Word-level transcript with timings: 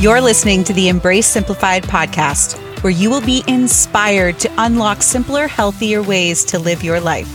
You're 0.00 0.20
listening 0.20 0.62
to 0.62 0.72
the 0.72 0.88
Embrace 0.88 1.26
Simplified 1.26 1.82
podcast, 1.82 2.56
where 2.84 2.92
you 2.92 3.10
will 3.10 3.20
be 3.20 3.42
inspired 3.48 4.38
to 4.38 4.52
unlock 4.56 5.02
simpler, 5.02 5.48
healthier 5.48 6.04
ways 6.04 6.44
to 6.44 6.60
live 6.60 6.84
your 6.84 7.00
life. 7.00 7.28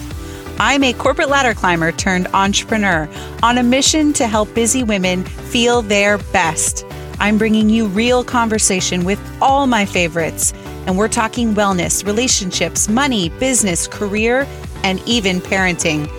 I'm 0.62 0.81
a 0.86 0.94
corporate 0.94 1.27
ladder 1.27 1.54
climber 1.54 1.91
turned 1.91 2.27
entrepreneur 2.27 3.09
on 3.44 3.57
a 3.57 3.63
mission 3.63 4.13
to 4.13 4.27
help 4.27 4.54
busy 4.54 4.81
women 4.81 5.26
feel 5.26 5.81
their 5.81 6.20
best. 6.31 6.86
I'm 7.20 7.38
bringing 7.38 7.70
you 7.70 7.88
real 7.88 8.23
conversation 8.23 9.04
with 9.04 9.20
all 9.41 9.68
my 9.68 9.86
favorites, 9.86 10.54
and 10.88 10.98
we're 10.98 11.09
talking 11.09 11.55
wellness, 11.55 12.05
relationships, 12.05 12.88
money, 12.88 13.27
business, 13.27 13.88
career, 13.88 14.48
and 14.86 15.02
even 15.05 15.41
parenting. 15.41 16.09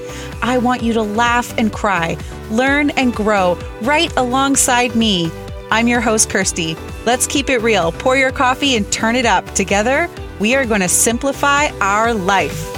I 0.42 0.59
want 0.59 0.83
you 0.83 0.92
to 0.92 1.03
laugh 1.03 1.56
and 1.56 1.73
cry, 1.73 2.19
learn 2.51 2.91
and 2.91 3.15
grow 3.15 3.59
right 3.81 4.15
alongside 4.19 4.95
me. 4.95 5.31
I'm 5.74 5.88
your 5.88 6.01
host, 6.01 6.30
Kirsty. 6.30 6.77
Let's 7.05 7.27
keep 7.27 7.51
it 7.51 7.59
real. 7.59 7.91
Pour 7.91 8.16
your 8.16 8.30
coffee 8.30 8.77
and 8.77 8.92
turn 8.92 9.16
it 9.16 9.27
up. 9.27 9.45
Together, 9.56 10.09
we 10.38 10.55
are 10.55 10.64
going 10.64 10.83
to 10.83 10.88
simplify 10.88 11.66
our 11.80 12.14
life. 12.14 12.73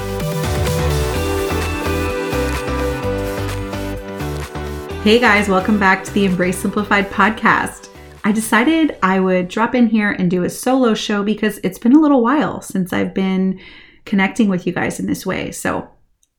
Hey 5.03 5.19
guys, 5.19 5.47
welcome 5.47 5.79
back 5.79 6.05
to 6.05 6.13
the 6.15 6.25
Embrace 6.25 6.57
Simplified 6.57 7.11
podcast. 7.11 7.91
I 8.25 8.33
decided 8.33 8.97
I 9.03 9.21
would 9.21 9.49
drop 9.49 9.75
in 9.75 9.89
here 9.89 10.13
and 10.13 10.31
do 10.31 10.45
a 10.45 10.49
solo 10.49 10.95
show 10.95 11.23
because 11.23 11.61
it's 11.63 11.79
been 11.79 11.95
a 11.95 12.01
little 12.01 12.23
while 12.23 12.63
since 12.63 12.95
I've 12.95 13.13
been 13.13 13.61
connecting 14.07 14.49
with 14.49 14.67
you 14.67 14.73
guys 14.73 14.99
in 14.99 15.05
this 15.05 15.27
way. 15.27 15.53
So, 15.53 15.87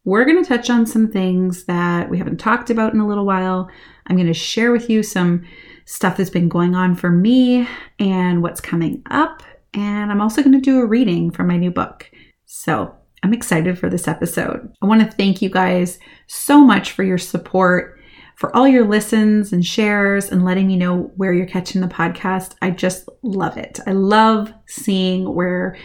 we're 0.05 0.25
going 0.25 0.41
to 0.41 0.47
touch 0.47 0.71
on 0.71 0.87
some 0.87 1.11
things 1.11 1.65
that 1.65 2.09
we 2.09 2.17
haven't 2.17 2.37
talked 2.37 2.69
about 2.71 2.93
in 2.93 3.01
a 3.01 3.07
little 3.07 3.25
while. 3.25 3.69
I'm 4.07 4.15
going 4.15 4.27
to 4.27 4.33
share 4.33 4.71
with 4.71 4.89
you 4.89 5.03
some 5.03 5.45
stuff 5.87 6.17
that's 6.17 6.29
been 6.29 6.49
going 6.49 6.75
on 6.75 6.93
for 6.95 7.09
me 7.09 7.67
and 7.97 8.43
what's 8.43 8.61
coming 8.61 9.01
up. 9.09 9.41
And 9.73 10.11
I'm 10.11 10.21
also 10.21 10.43
going 10.43 10.53
to 10.53 10.59
do 10.59 10.81
a 10.81 10.85
reading 10.85 11.31
from 11.31 11.47
my 11.47 11.57
new 11.57 11.71
book. 11.71 12.09
So, 12.45 12.93
I'm 13.23 13.33
excited 13.33 13.79
for 13.79 13.89
this 13.89 14.07
episode. 14.07 14.71
I 14.81 14.85
want 14.85 15.01
to 15.01 15.17
thank 15.17 15.41
you 15.41 15.49
guys 15.49 15.97
so 16.27 16.63
much 16.63 16.91
for 16.91 17.03
your 17.03 17.17
support, 17.17 17.99
for 18.35 18.55
all 18.55 18.67
your 18.67 18.85
listens 18.85 19.51
and 19.51 19.65
shares, 19.65 20.29
and 20.29 20.45
letting 20.45 20.67
me 20.67 20.75
know 20.75 21.11
where 21.15 21.33
you're 21.33 21.47
catching 21.47 21.81
the 21.81 21.87
podcast. 21.87 22.53
I 22.61 22.69
just 22.69 23.09
love 23.23 23.57
it. 23.57 23.79
I 23.87 23.93
love 23.93 24.53
seeing 24.67 25.33
where 25.33 25.77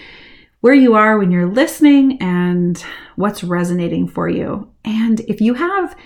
where 0.61 0.75
you 0.75 0.95
are 0.95 1.19
when 1.19 1.33
you're 1.33 1.51
listening 1.51 2.21
and 2.23 2.85
what's 3.17 3.43
resonating 3.43 4.07
for 4.07 4.29
you. 4.29 4.71
And 4.85 5.21
if 5.21 5.41
you 5.41 5.55
have 5.55 5.97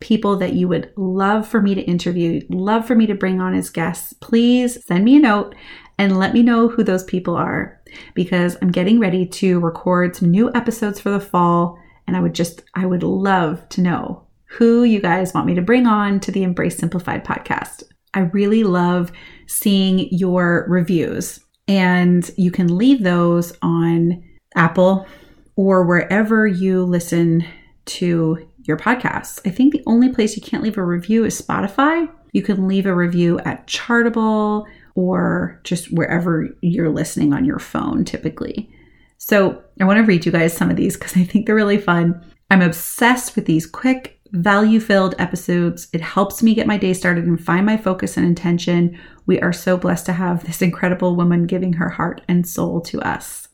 people 0.00 0.36
that 0.36 0.54
you 0.54 0.66
would 0.66 0.92
love 0.96 1.46
for 1.46 1.60
me 1.60 1.74
to 1.74 1.82
interview, 1.82 2.40
love 2.48 2.86
for 2.86 2.94
me 2.94 3.06
to 3.06 3.14
bring 3.14 3.40
on 3.40 3.54
as 3.54 3.70
guests, 3.70 4.12
please 4.14 4.84
send 4.84 5.04
me 5.04 5.16
a 5.16 5.20
note 5.20 5.54
and 5.98 6.18
let 6.18 6.32
me 6.32 6.42
know 6.42 6.68
who 6.68 6.82
those 6.82 7.04
people 7.04 7.36
are 7.36 7.78
because 8.14 8.56
I'm 8.62 8.70
getting 8.70 8.98
ready 8.98 9.26
to 9.26 9.60
record 9.60 10.16
some 10.16 10.30
new 10.30 10.50
episodes 10.54 10.98
for 10.98 11.10
the 11.10 11.20
fall 11.20 11.78
and 12.06 12.16
I 12.16 12.20
would 12.20 12.34
just 12.34 12.62
I 12.74 12.86
would 12.86 13.02
love 13.02 13.68
to 13.70 13.82
know 13.82 14.26
who 14.46 14.82
you 14.82 15.00
guys 15.00 15.32
want 15.34 15.46
me 15.46 15.54
to 15.54 15.62
bring 15.62 15.86
on 15.86 16.18
to 16.20 16.32
the 16.32 16.42
Embrace 16.42 16.76
Simplified 16.76 17.24
podcast. 17.24 17.84
I 18.14 18.20
really 18.20 18.64
love 18.64 19.12
seeing 19.46 20.08
your 20.10 20.66
reviews 20.68 21.38
and 21.68 22.28
you 22.36 22.50
can 22.50 22.76
leave 22.76 23.02
those 23.02 23.52
on 23.62 24.24
Apple 24.56 25.06
or 25.54 25.84
wherever 25.84 26.46
you 26.46 26.82
listen 26.82 27.44
to 27.84 28.49
your 28.64 28.76
podcasts. 28.76 29.40
I 29.46 29.50
think 29.50 29.72
the 29.72 29.82
only 29.86 30.08
place 30.08 30.36
you 30.36 30.42
can't 30.42 30.62
leave 30.62 30.78
a 30.78 30.84
review 30.84 31.24
is 31.24 31.40
Spotify. 31.40 32.08
You 32.32 32.42
can 32.42 32.68
leave 32.68 32.86
a 32.86 32.94
review 32.94 33.38
at 33.40 33.66
Chartable 33.66 34.66
or 34.94 35.60
just 35.64 35.92
wherever 35.92 36.48
you're 36.60 36.90
listening 36.90 37.32
on 37.32 37.44
your 37.44 37.58
phone 37.58 38.04
typically. 38.04 38.70
So 39.18 39.62
I 39.80 39.84
want 39.84 39.98
to 39.98 40.04
read 40.04 40.26
you 40.26 40.32
guys 40.32 40.56
some 40.56 40.70
of 40.70 40.76
these 40.76 40.96
because 40.96 41.16
I 41.16 41.24
think 41.24 41.46
they're 41.46 41.54
really 41.54 41.78
fun. 41.78 42.24
I'm 42.50 42.62
obsessed 42.62 43.36
with 43.36 43.46
these 43.46 43.66
quick, 43.66 44.18
value 44.32 44.80
filled 44.80 45.14
episodes. 45.18 45.88
It 45.92 46.00
helps 46.00 46.42
me 46.42 46.54
get 46.54 46.66
my 46.66 46.76
day 46.76 46.94
started 46.94 47.24
and 47.24 47.42
find 47.42 47.66
my 47.66 47.76
focus 47.76 48.16
and 48.16 48.26
intention. 48.26 48.98
We 49.26 49.40
are 49.40 49.52
so 49.52 49.76
blessed 49.76 50.06
to 50.06 50.12
have 50.12 50.44
this 50.44 50.62
incredible 50.62 51.16
woman 51.16 51.46
giving 51.46 51.72
her 51.74 51.88
heart 51.88 52.22
and 52.28 52.46
soul 52.46 52.80
to 52.82 53.00
us. 53.00 53.48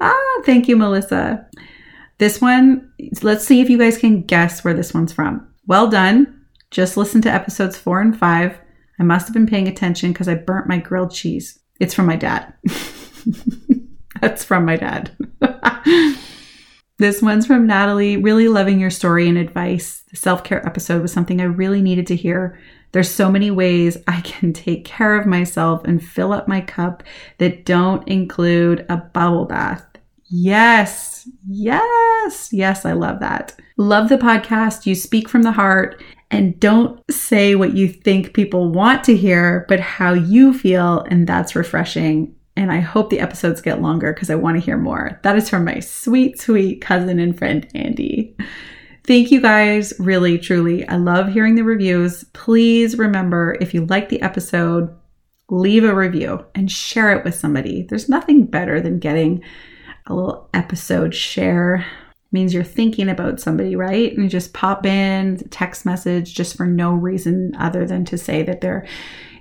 Ah, 0.00 0.42
thank 0.44 0.68
you, 0.68 0.76
Melissa. 0.76 1.46
This 2.20 2.38
one, 2.38 2.92
let's 3.22 3.46
see 3.46 3.62
if 3.62 3.70
you 3.70 3.78
guys 3.78 3.96
can 3.96 4.20
guess 4.20 4.62
where 4.62 4.74
this 4.74 4.92
one's 4.92 5.10
from. 5.10 5.48
Well 5.66 5.88
done. 5.88 6.44
Just 6.70 6.98
listen 6.98 7.22
to 7.22 7.32
episodes 7.32 7.78
four 7.78 8.02
and 8.02 8.16
five. 8.16 8.58
I 8.98 9.04
must 9.04 9.26
have 9.26 9.32
been 9.32 9.46
paying 9.46 9.66
attention 9.66 10.12
because 10.12 10.28
I 10.28 10.34
burnt 10.34 10.68
my 10.68 10.76
grilled 10.76 11.12
cheese. 11.12 11.58
It's 11.80 11.94
from 11.94 12.04
my 12.04 12.16
dad. 12.16 12.52
That's 14.20 14.44
from 14.44 14.66
my 14.66 14.76
dad. 14.76 15.16
This 16.98 17.22
one's 17.22 17.46
from 17.46 17.66
Natalie. 17.66 18.18
Really 18.18 18.46
loving 18.48 18.78
your 18.78 18.90
story 18.90 19.26
and 19.26 19.38
advice. 19.38 20.02
The 20.10 20.18
self 20.18 20.44
care 20.44 20.66
episode 20.66 21.00
was 21.00 21.10
something 21.10 21.40
I 21.40 21.44
really 21.44 21.80
needed 21.80 22.06
to 22.08 22.14
hear. 22.14 22.60
There's 22.92 23.10
so 23.10 23.30
many 23.30 23.50
ways 23.50 23.96
I 24.06 24.20
can 24.20 24.52
take 24.52 24.84
care 24.84 25.18
of 25.18 25.24
myself 25.24 25.80
and 25.86 26.04
fill 26.04 26.30
up 26.34 26.46
my 26.46 26.60
cup 26.60 27.02
that 27.38 27.64
don't 27.64 28.06
include 28.06 28.84
a 28.90 28.98
bubble 28.98 29.46
bath. 29.46 29.89
Yes, 30.30 31.28
yes, 31.48 32.50
yes, 32.52 32.84
I 32.84 32.92
love 32.92 33.20
that. 33.20 33.54
Love 33.76 34.08
the 34.08 34.16
podcast. 34.16 34.86
You 34.86 34.94
speak 34.94 35.28
from 35.28 35.42
the 35.42 35.52
heart 35.52 36.02
and 36.30 36.58
don't 36.60 37.00
say 37.10 37.56
what 37.56 37.74
you 37.76 37.88
think 37.88 38.32
people 38.32 38.70
want 38.70 39.02
to 39.04 39.16
hear, 39.16 39.66
but 39.68 39.80
how 39.80 40.12
you 40.12 40.54
feel. 40.54 41.00
And 41.10 41.26
that's 41.26 41.56
refreshing 41.56 42.34
and 42.56 42.70
I 42.70 42.80
hope 42.80 43.10
the 43.10 43.20
episodes 43.20 43.62
get 43.62 43.80
longer 43.80 44.12
because 44.12 44.28
I 44.28 44.34
want 44.34 44.58
to 44.58 44.64
hear 44.64 44.76
more. 44.76 45.18
That 45.22 45.36
is 45.36 45.48
from 45.48 45.64
my 45.64 45.80
sweet, 45.80 46.38
sweet 46.38 46.82
cousin 46.82 47.18
and 47.18 47.36
friend, 47.38 47.66
Andy. 47.74 48.36
Thank 49.04 49.30
you 49.30 49.40
guys, 49.40 49.94
really, 49.98 50.36
truly. 50.38 50.86
I 50.86 50.96
love 50.96 51.32
hearing 51.32 51.54
the 51.54 51.64
reviews. 51.64 52.24
Please 52.34 52.98
remember 52.98 53.56
if 53.60 53.72
you 53.72 53.86
like 53.86 54.10
the 54.10 54.20
episode, 54.20 54.94
leave 55.48 55.84
a 55.84 55.94
review 55.94 56.44
and 56.54 56.70
share 56.70 57.16
it 57.16 57.24
with 57.24 57.34
somebody. 57.34 57.86
There's 57.88 58.08
nothing 58.08 58.44
better 58.44 58.80
than 58.80 58.98
getting 58.98 59.42
a 60.06 60.14
little 60.14 60.48
episode 60.54 61.14
share. 61.14 61.86
Means 62.32 62.54
you're 62.54 62.62
thinking 62.62 63.08
about 63.08 63.40
somebody, 63.40 63.74
right? 63.74 64.12
And 64.12 64.22
you 64.22 64.28
just 64.28 64.52
pop 64.52 64.86
in 64.86 65.38
text 65.50 65.84
message 65.84 66.32
just 66.32 66.56
for 66.56 66.66
no 66.66 66.92
reason 66.92 67.56
other 67.58 67.84
than 67.84 68.04
to 68.04 68.16
say 68.16 68.44
that 68.44 68.60
they're, 68.60 68.86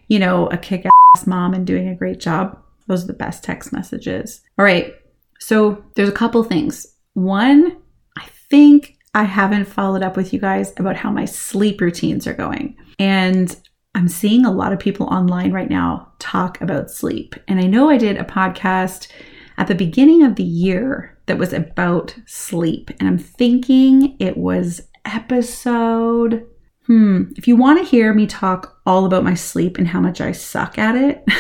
you 0.08 0.18
know, 0.18 0.48
a 0.48 0.58
kick 0.58 0.86
ass 1.16 1.28
mom 1.28 1.54
and 1.54 1.68
doing 1.68 1.88
a 1.88 1.96
great 1.96 2.20
job. 2.20 2.60
Those 2.88 3.04
are 3.04 3.08
the 3.08 3.14
best 3.14 3.44
text 3.44 3.72
messages. 3.72 4.42
All 4.58 4.66
right. 4.66 4.96
So 5.40 5.84
there's 5.96 6.10
a 6.10 6.14
couple 6.14 6.44
things. 6.44 6.88
One, 7.14 7.78
I 8.18 8.26
think 8.50 8.98
I 9.14 9.24
haven't 9.24 9.66
followed 9.66 10.02
up 10.02 10.18
with 10.18 10.34
you 10.34 10.40
guys 10.40 10.74
about 10.78 10.96
how 10.96 11.12
my 11.12 11.26
sleep 11.26 11.82
routines 11.82 12.26
are 12.26 12.34
going. 12.34 12.76
And 12.98 13.56
I'm 13.96 14.08
seeing 14.08 14.46
a 14.46 14.52
lot 14.52 14.74
of 14.74 14.80
people 14.80 15.08
online 15.08 15.52
right 15.52 15.70
now 15.70 16.12
talk 16.20 16.62
about 16.62 16.92
sleep. 16.92 17.36
And 17.48 17.60
I 17.60 17.64
know 17.64 17.90
I 17.90 17.98
did 17.98 18.18
a 18.18 18.24
podcast 18.24 19.12
at 19.60 19.68
the 19.68 19.76
beginning 19.76 20.24
of 20.24 20.36
the 20.36 20.44
year 20.44 21.20
that 21.28 21.38
was 21.38 21.54
about 21.54 22.16
sleep. 22.26 22.90
And 23.00 23.08
I'm 23.08 23.20
thinking 23.20 24.18
it 24.20 24.38
was 24.38 24.82
episode. 25.06 26.48
Hmm. 26.88 27.26
If 27.36 27.48
you 27.48 27.56
want 27.56 27.78
to 27.78 27.86
hear 27.86 28.14
me 28.14 28.26
talk 28.26 28.80
all 28.88 29.06
about 29.06 29.24
my 29.24 29.36
sleep 29.36 29.78
and 29.78 29.88
how 29.88 30.00
much 30.00 30.20
I 30.20 30.32
suck 30.32 30.80
at 30.80 30.96
it, 30.96 31.24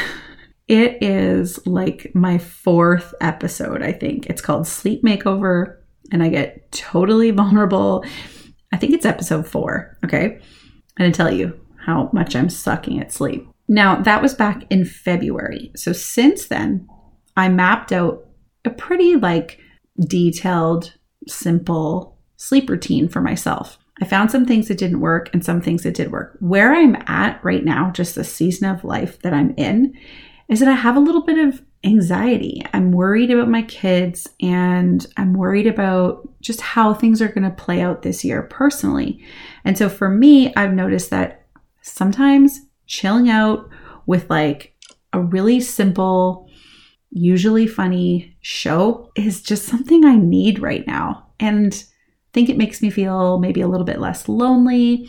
It 0.69 1.01
is 1.01 1.65
like 1.65 2.11
my 2.13 2.37
fourth 2.37 3.15
episode, 3.19 3.81
I 3.81 3.91
think. 3.91 4.27
It's 4.27 4.41
called 4.41 4.67
Sleep 4.67 5.03
Makeover, 5.03 5.77
and 6.11 6.21
I 6.21 6.29
get 6.29 6.71
totally 6.71 7.31
vulnerable. 7.41 8.05
I 8.71 8.77
think 8.77 8.93
it's 8.93 9.05
episode 9.05 9.47
four, 9.47 9.97
okay? 10.05 10.39
And 10.97 11.07
I 11.07 11.11
tell 11.11 11.33
you 11.33 11.59
how 11.83 12.11
much 12.13 12.35
I'm 12.35 12.49
sucking 12.49 13.01
at 13.01 13.11
sleep. 13.11 13.47
Now, 13.67 13.99
that 14.03 14.21
was 14.21 14.35
back 14.35 14.63
in 14.69 14.85
February. 14.85 15.71
So 15.75 15.91
since 15.91 16.47
then, 16.47 16.87
I 17.39 17.49
mapped 17.49 17.91
out 17.91 18.25
a 18.65 18.69
pretty 18.69 19.15
like 19.15 19.59
detailed, 19.99 20.93
simple 21.27 22.17
sleep 22.37 22.69
routine 22.69 23.07
for 23.07 23.21
myself. 23.21 23.77
I 24.01 24.05
found 24.05 24.31
some 24.31 24.45
things 24.45 24.67
that 24.67 24.77
didn't 24.77 25.01
work 25.01 25.29
and 25.33 25.43
some 25.43 25.61
things 25.61 25.83
that 25.83 25.93
did 25.93 26.11
work. 26.11 26.37
Where 26.39 26.73
I'm 26.73 26.95
at 27.07 27.43
right 27.43 27.65
now, 27.65 27.91
just 27.91 28.15
the 28.15 28.23
season 28.23 28.69
of 28.69 28.83
life 28.83 29.21
that 29.21 29.33
I'm 29.33 29.53
in, 29.57 29.93
is 30.47 30.59
that 30.59 30.69
I 30.69 30.73
have 30.73 30.95
a 30.95 31.01
little 31.01 31.23
bit 31.23 31.37
of 31.37 31.61
anxiety. 31.83 32.61
I'm 32.73 32.91
worried 32.91 33.31
about 33.31 33.49
my 33.49 33.61
kids 33.63 34.27
and 34.41 35.05
I'm 35.17 35.33
worried 35.33 35.67
about 35.67 36.27
just 36.41 36.61
how 36.61 36.93
things 36.93 37.21
are 37.21 37.27
going 37.27 37.43
to 37.43 37.63
play 37.63 37.81
out 37.81 38.01
this 38.01 38.23
year 38.23 38.43
personally. 38.43 39.23
And 39.63 39.77
so 39.77 39.89
for 39.89 40.09
me, 40.09 40.53
I've 40.55 40.73
noticed 40.73 41.09
that 41.11 41.45
sometimes 41.81 42.61
chilling 42.85 43.29
out 43.29 43.69
with 44.07 44.29
like 44.29 44.73
a 45.13 45.21
really 45.21 45.61
simple, 45.61 46.49
usually 47.11 47.67
funny 47.67 48.37
show 48.41 49.11
is 49.15 49.41
just 49.41 49.65
something 49.65 50.05
I 50.05 50.15
need 50.15 50.59
right 50.59 50.85
now. 50.85 51.27
And 51.39 51.73
I 51.73 52.31
think 52.33 52.49
it 52.49 52.57
makes 52.57 52.81
me 52.81 52.89
feel 52.89 53.39
maybe 53.39 53.61
a 53.61 53.67
little 53.67 53.85
bit 53.85 53.99
less 53.99 54.29
lonely. 54.29 55.07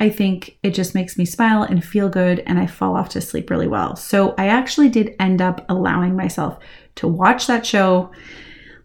I 0.00 0.10
think 0.10 0.58
it 0.62 0.74
just 0.74 0.94
makes 0.94 1.18
me 1.18 1.24
smile 1.24 1.62
and 1.64 1.84
feel 1.84 2.08
good, 2.08 2.40
and 2.46 2.58
I 2.58 2.66
fall 2.66 2.94
off 2.94 3.08
to 3.10 3.20
sleep 3.20 3.50
really 3.50 3.66
well. 3.66 3.96
So 3.96 4.34
I 4.38 4.46
actually 4.46 4.90
did 4.90 5.16
end 5.18 5.42
up 5.42 5.64
allowing 5.68 6.14
myself 6.14 6.58
to 6.96 7.08
watch 7.08 7.46
that 7.48 7.66
show 7.66 8.12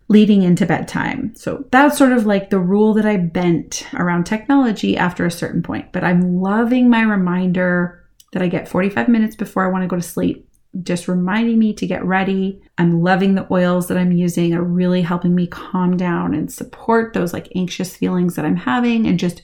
leading 0.08 0.42
into 0.42 0.66
bedtime. 0.66 1.34
So 1.36 1.66
that's 1.72 1.98
sort 1.98 2.14
of 2.14 2.26
like 2.26 2.50
the 2.50 2.60
rule 2.60 2.94
that 2.96 3.06
I 3.06 3.18
bent 3.18 3.88
around 3.94 4.26
technology 4.26 4.98
after 4.98 5.26
a 5.26 5.32
certain 5.32 5.62
point. 5.62 5.92
But 5.92 6.04
I'm 6.04 6.42
loving 6.42 6.90
my 6.90 7.04
reminder 7.04 8.04
that 8.32 8.42
I 8.42 8.48
get 8.48 8.68
45 8.68 9.08
minutes 9.08 9.36
before 9.36 9.64
I 9.64 9.70
want 9.70 9.84
to 9.84 9.88
go 9.88 9.96
to 9.96 10.02
sleep, 10.02 10.50
just 10.82 11.08
reminding 11.08 11.60
me 11.60 11.74
to 11.74 11.86
get 11.86 12.04
ready. 12.04 12.62
I'm 12.78 13.02
loving 13.02 13.36
the 13.36 13.48
oils 13.52 13.88
that 13.88 13.98
I'm 13.98 14.12
using 14.12 14.54
are 14.54 14.64
really 14.64 15.02
helping 15.02 15.36
me 15.36 15.46
calm 15.46 15.98
down 15.98 16.34
and 16.34 16.52
support 16.52 17.14
those 17.14 17.34
like 17.34 17.52
anxious 17.56 17.96
feelings 17.96 18.36
that 18.36 18.46
I'm 18.46 18.56
having 18.56 19.06
and 19.06 19.20
just 19.20 19.44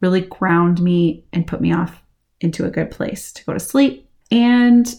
really 0.00 0.20
ground 0.20 0.82
me 0.82 1.24
and 1.32 1.46
put 1.46 1.60
me 1.60 1.72
off 1.72 2.02
into 2.40 2.66
a 2.66 2.70
good 2.70 2.90
place 2.90 3.32
to 3.32 3.44
go 3.44 3.54
to 3.54 3.60
sleep. 3.60 4.10
And 4.30 4.94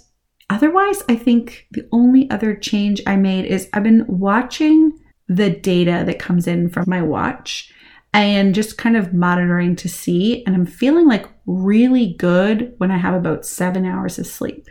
otherwise, 0.49 1.03
I 1.07 1.15
think 1.15 1.67
the 1.71 1.87
only 1.91 2.29
other 2.31 2.55
change 2.55 3.01
I 3.05 3.15
made 3.15 3.45
is 3.45 3.69
I've 3.73 3.83
been 3.83 4.05
watching 4.07 4.97
the 5.27 5.49
data 5.49 6.03
that 6.05 6.19
comes 6.19 6.47
in 6.47 6.69
from 6.69 6.85
my 6.87 7.01
watch 7.01 7.71
and 8.13 8.55
just 8.55 8.77
kind 8.77 8.97
of 8.97 9.13
monitoring 9.13 9.75
to 9.75 9.89
see. 9.89 10.43
And 10.45 10.55
I'm 10.55 10.65
feeling 10.65 11.07
like 11.07 11.27
really 11.45 12.15
good 12.17 12.73
when 12.77 12.89
I 12.89 12.97
have 12.97 13.13
about 13.13 13.45
seven 13.45 13.85
hours 13.85 14.17
of 14.17 14.25
sleep. 14.25 14.67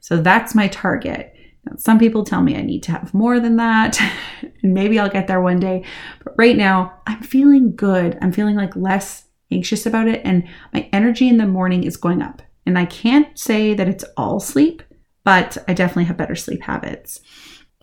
So 0.00 0.20
that's 0.20 0.54
my 0.54 0.68
target. 0.68 1.34
Now, 1.64 1.76
some 1.76 1.98
people 1.98 2.24
tell 2.24 2.42
me 2.42 2.56
I 2.56 2.62
need 2.62 2.82
to 2.84 2.92
have 2.92 3.12
more 3.12 3.38
than 3.38 3.56
that, 3.56 4.00
and 4.62 4.74
maybe 4.74 4.98
I'll 4.98 5.10
get 5.10 5.26
there 5.26 5.40
one 5.40 5.60
day. 5.60 5.84
But 6.24 6.34
right 6.38 6.56
now, 6.56 6.94
I'm 7.06 7.22
feeling 7.22 7.76
good. 7.76 8.18
I'm 8.22 8.32
feeling 8.32 8.56
like 8.56 8.74
less 8.76 9.24
anxious 9.52 9.86
about 9.86 10.08
it, 10.08 10.22
and 10.24 10.48
my 10.72 10.88
energy 10.92 11.28
in 11.28 11.36
the 11.36 11.46
morning 11.46 11.84
is 11.84 11.96
going 11.96 12.22
up. 12.22 12.42
And 12.66 12.78
I 12.78 12.86
can't 12.86 13.38
say 13.38 13.74
that 13.74 13.88
it's 13.88 14.04
all 14.16 14.40
sleep, 14.40 14.82
but 15.24 15.58
I 15.68 15.74
definitely 15.74 16.04
have 16.04 16.16
better 16.16 16.36
sleep 16.36 16.62
habits. 16.62 17.20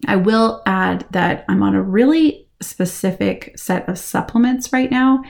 I 0.08 0.16
will 0.16 0.62
add 0.66 1.06
that 1.12 1.46
I'm 1.50 1.64
on 1.64 1.75
a 1.75 1.81
really 1.81 2.48
specific 2.62 3.58
set 3.58 3.88
of 3.90 3.98
supplements 3.98 4.74
right 4.74 4.90
now, 4.90 5.24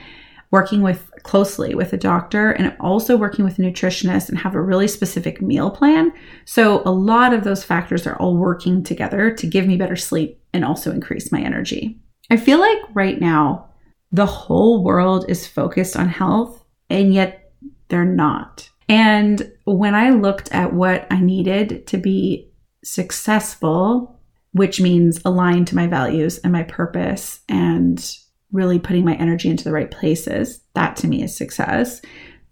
working 0.50 0.82
with 0.82 1.10
closely 1.22 1.74
with 1.74 1.92
a 1.92 1.98
doctor 1.98 2.50
and 2.52 2.74
also 2.80 3.16
working 3.16 3.44
with 3.44 3.58
a 3.58 3.62
nutritionist 3.62 4.28
and 4.28 4.38
have 4.38 4.54
a 4.54 4.60
really 4.60 4.88
specific 4.88 5.42
meal 5.42 5.70
plan. 5.70 6.12
So 6.44 6.82
a 6.84 6.90
lot 6.90 7.32
of 7.32 7.44
those 7.44 7.64
factors 7.64 8.06
are 8.06 8.16
all 8.16 8.36
working 8.36 8.82
together 8.82 9.30
to 9.32 9.46
give 9.46 9.66
me 9.66 9.76
better 9.76 9.96
sleep 9.96 10.40
and 10.52 10.64
also 10.64 10.90
increase 10.90 11.30
my 11.30 11.40
energy. 11.40 12.00
I 12.30 12.36
feel 12.36 12.58
like 12.58 12.78
right 12.94 13.20
now 13.20 13.68
the 14.10 14.26
whole 14.26 14.82
world 14.82 15.26
is 15.28 15.46
focused 15.46 15.96
on 15.96 16.08
health 16.08 16.64
and 16.88 17.12
yet 17.12 17.52
they're 17.88 18.04
not. 18.04 18.70
And 18.88 19.52
when 19.64 19.94
I 19.94 20.10
looked 20.10 20.50
at 20.52 20.72
what 20.72 21.06
I 21.10 21.20
needed 21.20 21.86
to 21.88 21.98
be 21.98 22.50
successful 22.84 24.18
which 24.52 24.80
means 24.80 25.20
aligned 25.24 25.68
to 25.68 25.76
my 25.76 25.86
values 25.86 26.38
and 26.38 26.52
my 26.52 26.62
purpose 26.64 27.40
and 27.48 28.16
really 28.52 28.78
putting 28.78 29.04
my 29.04 29.14
energy 29.14 29.48
into 29.48 29.64
the 29.64 29.72
right 29.72 29.90
places. 29.90 30.60
That 30.74 30.96
to 30.96 31.06
me 31.06 31.22
is 31.22 31.36
success. 31.36 32.00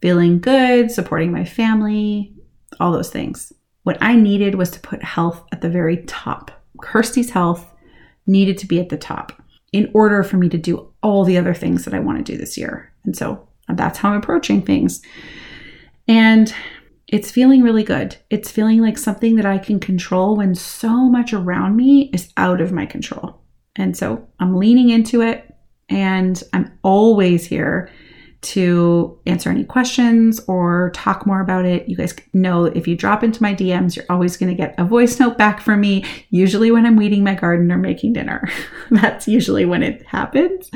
Feeling 0.02 0.40
good, 0.40 0.90
supporting 0.90 1.32
my 1.32 1.44
family, 1.44 2.34
all 2.80 2.92
those 2.92 3.10
things. 3.10 3.52
What 3.84 3.98
I 4.00 4.16
needed 4.16 4.56
was 4.56 4.70
to 4.72 4.80
put 4.80 5.02
health 5.02 5.42
at 5.52 5.60
the 5.60 5.70
very 5.70 5.98
top. 6.04 6.50
Kirsty's 6.82 7.30
health 7.30 7.72
needed 8.26 8.58
to 8.58 8.66
be 8.66 8.80
at 8.80 8.88
the 8.88 8.98
top 8.98 9.32
in 9.72 9.90
order 9.94 10.22
for 10.22 10.36
me 10.36 10.48
to 10.48 10.58
do 10.58 10.92
all 11.02 11.24
the 11.24 11.38
other 11.38 11.54
things 11.54 11.84
that 11.84 11.94
I 11.94 12.00
want 12.00 12.18
to 12.18 12.32
do 12.32 12.38
this 12.38 12.56
year. 12.56 12.92
And 13.04 13.16
so 13.16 13.48
uh, 13.68 13.74
that's 13.74 13.98
how 13.98 14.10
I'm 14.10 14.18
approaching 14.18 14.62
things. 14.62 15.02
And 16.08 16.52
it's 17.08 17.30
feeling 17.30 17.62
really 17.62 17.84
good. 17.84 18.16
It's 18.30 18.50
feeling 18.50 18.80
like 18.80 18.98
something 18.98 19.36
that 19.36 19.46
I 19.46 19.58
can 19.58 19.78
control 19.78 20.36
when 20.36 20.54
so 20.54 21.08
much 21.08 21.32
around 21.32 21.76
me 21.76 22.10
is 22.12 22.32
out 22.36 22.60
of 22.60 22.72
my 22.72 22.86
control. 22.86 23.40
And 23.76 23.96
so 23.96 24.26
I'm 24.40 24.56
leaning 24.56 24.90
into 24.90 25.22
it 25.22 25.45
and 25.88 26.42
I'm 26.52 26.78
always 26.82 27.46
here 27.46 27.90
to 28.42 29.18
answer 29.26 29.50
any 29.50 29.64
questions 29.64 30.40
or 30.46 30.90
talk 30.94 31.26
more 31.26 31.40
about 31.40 31.64
it. 31.64 31.88
You 31.88 31.96
guys 31.96 32.14
know 32.32 32.66
if 32.66 32.86
you 32.86 32.96
drop 32.96 33.24
into 33.24 33.42
my 33.42 33.54
DMs, 33.54 33.96
you're 33.96 34.04
always 34.08 34.36
going 34.36 34.50
to 34.50 34.54
get 34.54 34.74
a 34.78 34.84
voice 34.84 35.18
note 35.18 35.36
back 35.36 35.60
from 35.60 35.80
me, 35.80 36.04
usually 36.30 36.70
when 36.70 36.86
I'm 36.86 36.96
weeding 36.96 37.24
my 37.24 37.34
garden 37.34 37.72
or 37.72 37.78
making 37.78 38.12
dinner. 38.12 38.48
That's 38.90 39.26
usually 39.26 39.64
when 39.64 39.82
it 39.82 40.06
happens, 40.06 40.70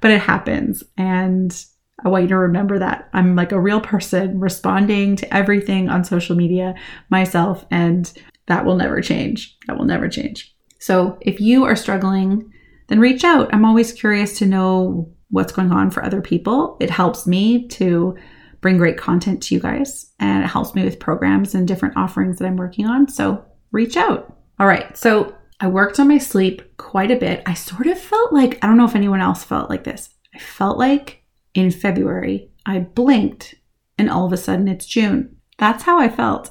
but 0.00 0.10
it 0.10 0.20
happens. 0.20 0.84
And 0.96 1.64
I 2.04 2.08
want 2.08 2.24
you 2.24 2.28
to 2.28 2.36
remember 2.36 2.78
that 2.78 3.08
I'm 3.12 3.34
like 3.34 3.52
a 3.52 3.60
real 3.60 3.80
person 3.80 4.38
responding 4.38 5.16
to 5.16 5.34
everything 5.34 5.88
on 5.88 6.04
social 6.04 6.36
media 6.36 6.74
myself, 7.08 7.64
and 7.70 8.12
that 8.46 8.64
will 8.64 8.76
never 8.76 9.00
change. 9.00 9.56
That 9.66 9.78
will 9.78 9.86
never 9.86 10.08
change. 10.08 10.54
So 10.78 11.18
if 11.22 11.40
you 11.40 11.64
are 11.64 11.74
struggling, 11.74 12.52
then 12.88 13.00
reach 13.00 13.24
out. 13.24 13.52
I'm 13.52 13.64
always 13.64 13.92
curious 13.92 14.38
to 14.38 14.46
know 14.46 15.12
what's 15.30 15.52
going 15.52 15.72
on 15.72 15.90
for 15.90 16.04
other 16.04 16.20
people. 16.20 16.76
It 16.80 16.90
helps 16.90 17.26
me 17.26 17.66
to 17.68 18.16
bring 18.60 18.78
great 18.78 18.96
content 18.96 19.42
to 19.44 19.54
you 19.54 19.60
guys, 19.60 20.12
and 20.18 20.42
it 20.42 20.48
helps 20.48 20.74
me 20.74 20.84
with 20.84 20.98
programs 20.98 21.54
and 21.54 21.68
different 21.68 21.96
offerings 21.96 22.38
that 22.38 22.46
I'm 22.46 22.56
working 22.56 22.86
on. 22.86 23.08
So 23.08 23.44
reach 23.72 23.96
out. 23.96 24.36
All 24.58 24.66
right. 24.66 24.96
So 24.96 25.34
I 25.60 25.68
worked 25.68 26.00
on 26.00 26.08
my 26.08 26.18
sleep 26.18 26.76
quite 26.76 27.10
a 27.10 27.16
bit. 27.16 27.42
I 27.46 27.54
sort 27.54 27.86
of 27.86 27.98
felt 27.98 28.32
like, 28.32 28.62
I 28.62 28.66
don't 28.66 28.76
know 28.76 28.84
if 28.84 28.96
anyone 28.96 29.20
else 29.20 29.44
felt 29.44 29.70
like 29.70 29.84
this. 29.84 30.10
I 30.34 30.38
felt 30.38 30.78
like 30.78 31.22
in 31.54 31.70
February, 31.70 32.50
I 32.66 32.80
blinked 32.80 33.54
and 33.98 34.10
all 34.10 34.26
of 34.26 34.32
a 34.32 34.36
sudden 34.36 34.68
it's 34.68 34.86
June. 34.86 35.35
That's 35.58 35.82
how 35.82 35.98
I 35.98 36.08
felt. 36.08 36.50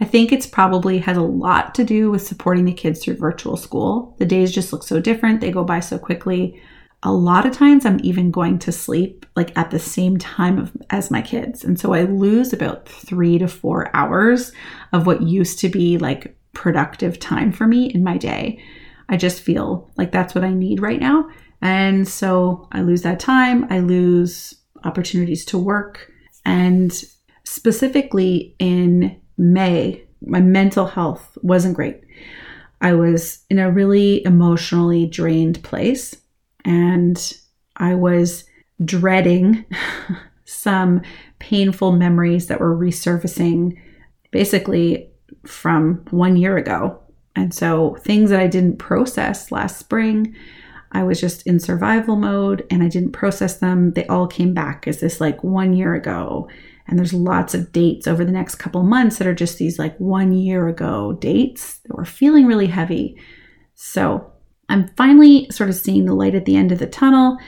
I 0.00 0.04
think 0.04 0.32
it's 0.32 0.46
probably 0.46 0.98
has 0.98 1.16
a 1.16 1.22
lot 1.22 1.74
to 1.74 1.84
do 1.84 2.10
with 2.10 2.26
supporting 2.26 2.64
the 2.64 2.72
kids 2.72 3.04
through 3.04 3.16
virtual 3.16 3.56
school. 3.56 4.16
The 4.18 4.26
days 4.26 4.52
just 4.52 4.72
look 4.72 4.82
so 4.82 4.98
different, 4.98 5.40
they 5.40 5.50
go 5.50 5.62
by 5.62 5.80
so 5.80 5.98
quickly. 5.98 6.60
A 7.02 7.12
lot 7.12 7.46
of 7.46 7.52
times 7.52 7.86
I'm 7.86 8.00
even 8.02 8.30
going 8.30 8.58
to 8.60 8.72
sleep 8.72 9.24
like 9.36 9.56
at 9.56 9.70
the 9.70 9.78
same 9.78 10.18
time 10.18 10.58
of, 10.58 10.72
as 10.90 11.10
my 11.10 11.22
kids. 11.22 11.64
And 11.64 11.78
so 11.78 11.94
I 11.94 12.02
lose 12.02 12.52
about 12.52 12.88
3 12.88 13.38
to 13.38 13.48
4 13.48 13.94
hours 13.94 14.52
of 14.92 15.06
what 15.06 15.22
used 15.22 15.58
to 15.60 15.68
be 15.68 15.98
like 15.98 16.36
productive 16.52 17.18
time 17.18 17.52
for 17.52 17.66
me 17.66 17.86
in 17.86 18.02
my 18.04 18.16
day. 18.16 18.62
I 19.08 19.16
just 19.16 19.42
feel 19.42 19.90
like 19.96 20.12
that's 20.12 20.34
what 20.34 20.44
I 20.44 20.52
need 20.52 20.80
right 20.80 21.00
now. 21.00 21.28
And 21.62 22.08
so 22.08 22.68
I 22.72 22.80
lose 22.82 23.02
that 23.02 23.20
time, 23.20 23.66
I 23.70 23.80
lose 23.80 24.54
opportunities 24.84 25.44
to 25.46 25.58
work. 25.58 26.10
And 26.44 26.92
specifically 27.50 28.54
in 28.60 29.20
May, 29.36 30.00
my 30.24 30.40
mental 30.40 30.86
health 30.86 31.36
wasn't 31.42 31.74
great. 31.74 32.00
I 32.80 32.92
was 32.92 33.44
in 33.50 33.58
a 33.58 33.72
really 33.72 34.24
emotionally 34.24 35.04
drained 35.06 35.60
place 35.64 36.16
and 36.64 37.36
I 37.76 37.96
was 37.96 38.44
dreading 38.84 39.64
some 40.44 41.02
painful 41.40 41.90
memories 41.90 42.46
that 42.46 42.60
were 42.60 42.76
resurfacing 42.76 43.76
basically 44.30 45.10
from 45.44 46.04
one 46.10 46.36
year 46.36 46.56
ago. 46.56 47.00
And 47.34 47.52
so 47.52 47.96
things 47.96 48.30
that 48.30 48.38
I 48.38 48.46
didn't 48.46 48.76
process 48.76 49.50
last 49.50 49.76
spring 49.76 50.36
I 50.92 51.02
was 51.04 51.20
just 51.20 51.46
in 51.46 51.60
survival 51.60 52.16
mode 52.16 52.66
and 52.70 52.82
I 52.82 52.88
didn't 52.88 53.12
process 53.12 53.58
them. 53.58 53.92
They 53.92 54.06
all 54.06 54.26
came 54.26 54.54
back 54.54 54.88
as 54.88 55.00
this 55.00 55.20
like 55.20 55.44
one 55.44 55.72
year 55.72 55.94
ago. 55.94 56.48
And 56.90 56.98
there's 56.98 57.14
lots 57.14 57.54
of 57.54 57.72
dates 57.72 58.06
over 58.06 58.24
the 58.24 58.32
next 58.32 58.56
couple 58.56 58.82
months 58.82 59.18
that 59.18 59.26
are 59.26 59.34
just 59.34 59.58
these 59.58 59.78
like 59.78 59.96
one 59.98 60.32
year 60.32 60.68
ago 60.68 61.12
dates 61.14 61.78
that 61.78 61.96
were 61.96 62.04
feeling 62.04 62.46
really 62.46 62.66
heavy. 62.66 63.18
So 63.74 64.32
I'm 64.68 64.88
finally 64.96 65.48
sort 65.50 65.70
of 65.70 65.76
seeing 65.76 66.04
the 66.04 66.14
light 66.14 66.34
at 66.34 66.44
the 66.44 66.56
end 66.56 66.72
of 66.72 66.78
the 66.78 66.86
tunnel. 66.86 67.38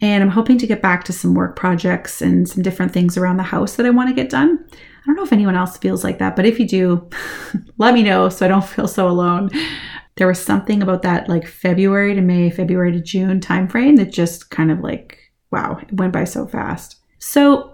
And 0.00 0.22
I'm 0.22 0.30
hoping 0.30 0.58
to 0.58 0.66
get 0.66 0.82
back 0.82 1.04
to 1.04 1.12
some 1.12 1.34
work 1.34 1.56
projects 1.56 2.22
and 2.22 2.48
some 2.48 2.62
different 2.62 2.92
things 2.92 3.16
around 3.16 3.36
the 3.36 3.42
house 3.44 3.76
that 3.76 3.86
I 3.86 3.90
want 3.90 4.08
to 4.08 4.14
get 4.14 4.30
done. 4.30 4.64
I 4.72 5.06
don't 5.06 5.16
know 5.16 5.24
if 5.24 5.32
anyone 5.32 5.56
else 5.56 5.76
feels 5.76 6.02
like 6.02 6.18
that, 6.18 6.34
but 6.34 6.46
if 6.46 6.58
you 6.58 6.66
do, 6.66 7.08
let 7.78 7.94
me 7.94 8.02
know 8.02 8.28
so 8.28 8.46
I 8.46 8.48
don't 8.48 8.64
feel 8.64 8.88
so 8.88 9.08
alone 9.08 9.50
there 10.16 10.26
was 10.26 10.40
something 10.40 10.82
about 10.82 11.02
that 11.02 11.28
like 11.28 11.46
February 11.46 12.14
to 12.14 12.20
May, 12.20 12.50
February 12.50 12.92
to 12.92 13.00
June 13.00 13.40
timeframe 13.40 13.96
that 13.96 14.12
just 14.12 14.50
kind 14.50 14.70
of 14.70 14.80
like, 14.80 15.18
wow, 15.50 15.78
it 15.80 15.92
went 15.92 16.12
by 16.12 16.24
so 16.24 16.46
fast. 16.46 16.96
So 17.18 17.71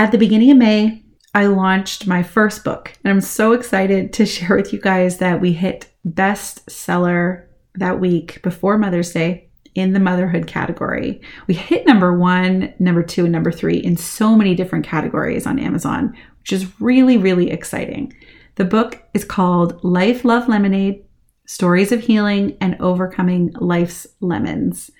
at 0.00 0.12
the 0.12 0.18
beginning 0.18 0.50
of 0.50 0.56
May, 0.56 1.04
I 1.34 1.44
launched 1.44 2.06
my 2.06 2.22
first 2.22 2.64
book, 2.64 2.90
and 3.04 3.12
I'm 3.12 3.20
so 3.20 3.52
excited 3.52 4.14
to 4.14 4.24
share 4.26 4.56
with 4.56 4.72
you 4.72 4.80
guys 4.80 5.18
that 5.18 5.42
we 5.42 5.52
hit 5.52 5.92
bestseller 6.08 7.44
that 7.74 8.00
week 8.00 8.40
before 8.40 8.78
Mother's 8.78 9.12
Day 9.12 9.50
in 9.74 9.92
the 9.92 10.00
motherhood 10.00 10.46
category. 10.46 11.20
We 11.46 11.52
hit 11.52 11.86
number 11.86 12.16
one, 12.16 12.72
number 12.78 13.02
two, 13.02 13.24
and 13.24 13.32
number 13.32 13.52
three 13.52 13.76
in 13.76 13.98
so 13.98 14.34
many 14.34 14.54
different 14.54 14.86
categories 14.86 15.46
on 15.46 15.58
Amazon, 15.58 16.16
which 16.38 16.54
is 16.54 16.80
really, 16.80 17.18
really 17.18 17.50
exciting. 17.50 18.14
The 18.54 18.64
book 18.64 19.02
is 19.12 19.26
called 19.26 19.84
Life 19.84 20.24
Love 20.24 20.48
Lemonade 20.48 21.04
stories 21.44 21.92
of 21.92 22.00
healing 22.00 22.56
and 22.62 22.74
overcoming 22.80 23.52
life's 23.60 24.06
lemons. 24.20 24.90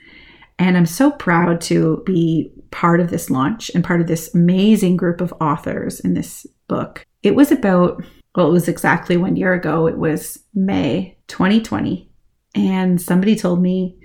And 0.59 0.77
I'm 0.77 0.85
so 0.85 1.11
proud 1.11 1.63
to 1.63 2.03
be 2.05 2.53
part 2.71 3.01
of 3.01 3.11
this 3.11 3.31
launch 3.31 3.71
and 3.75 3.85
part 3.85 4.01
of 4.01 4.07
this 4.07 4.35
amazing 4.35 4.97
group 4.97 5.21
of 5.21 5.35
authors 5.41 6.01
in 6.01 6.15
this 6.15 6.47
book. 6.69 7.05
It 7.23 7.35
was 7.35 7.53
about, 7.53 8.03
well, 8.35 8.49
it 8.49 8.53
was 8.53 8.69
exactly 8.69 9.17
one 9.17 9.37
year 9.37 9.53
ago. 9.53 9.87
It 9.87 9.99
was 9.99 10.39
May 10.55 11.19
2020. 11.29 12.09
And 12.55 13.01
somebody 13.01 13.37
told 13.37 13.63
me, 13.63 13.97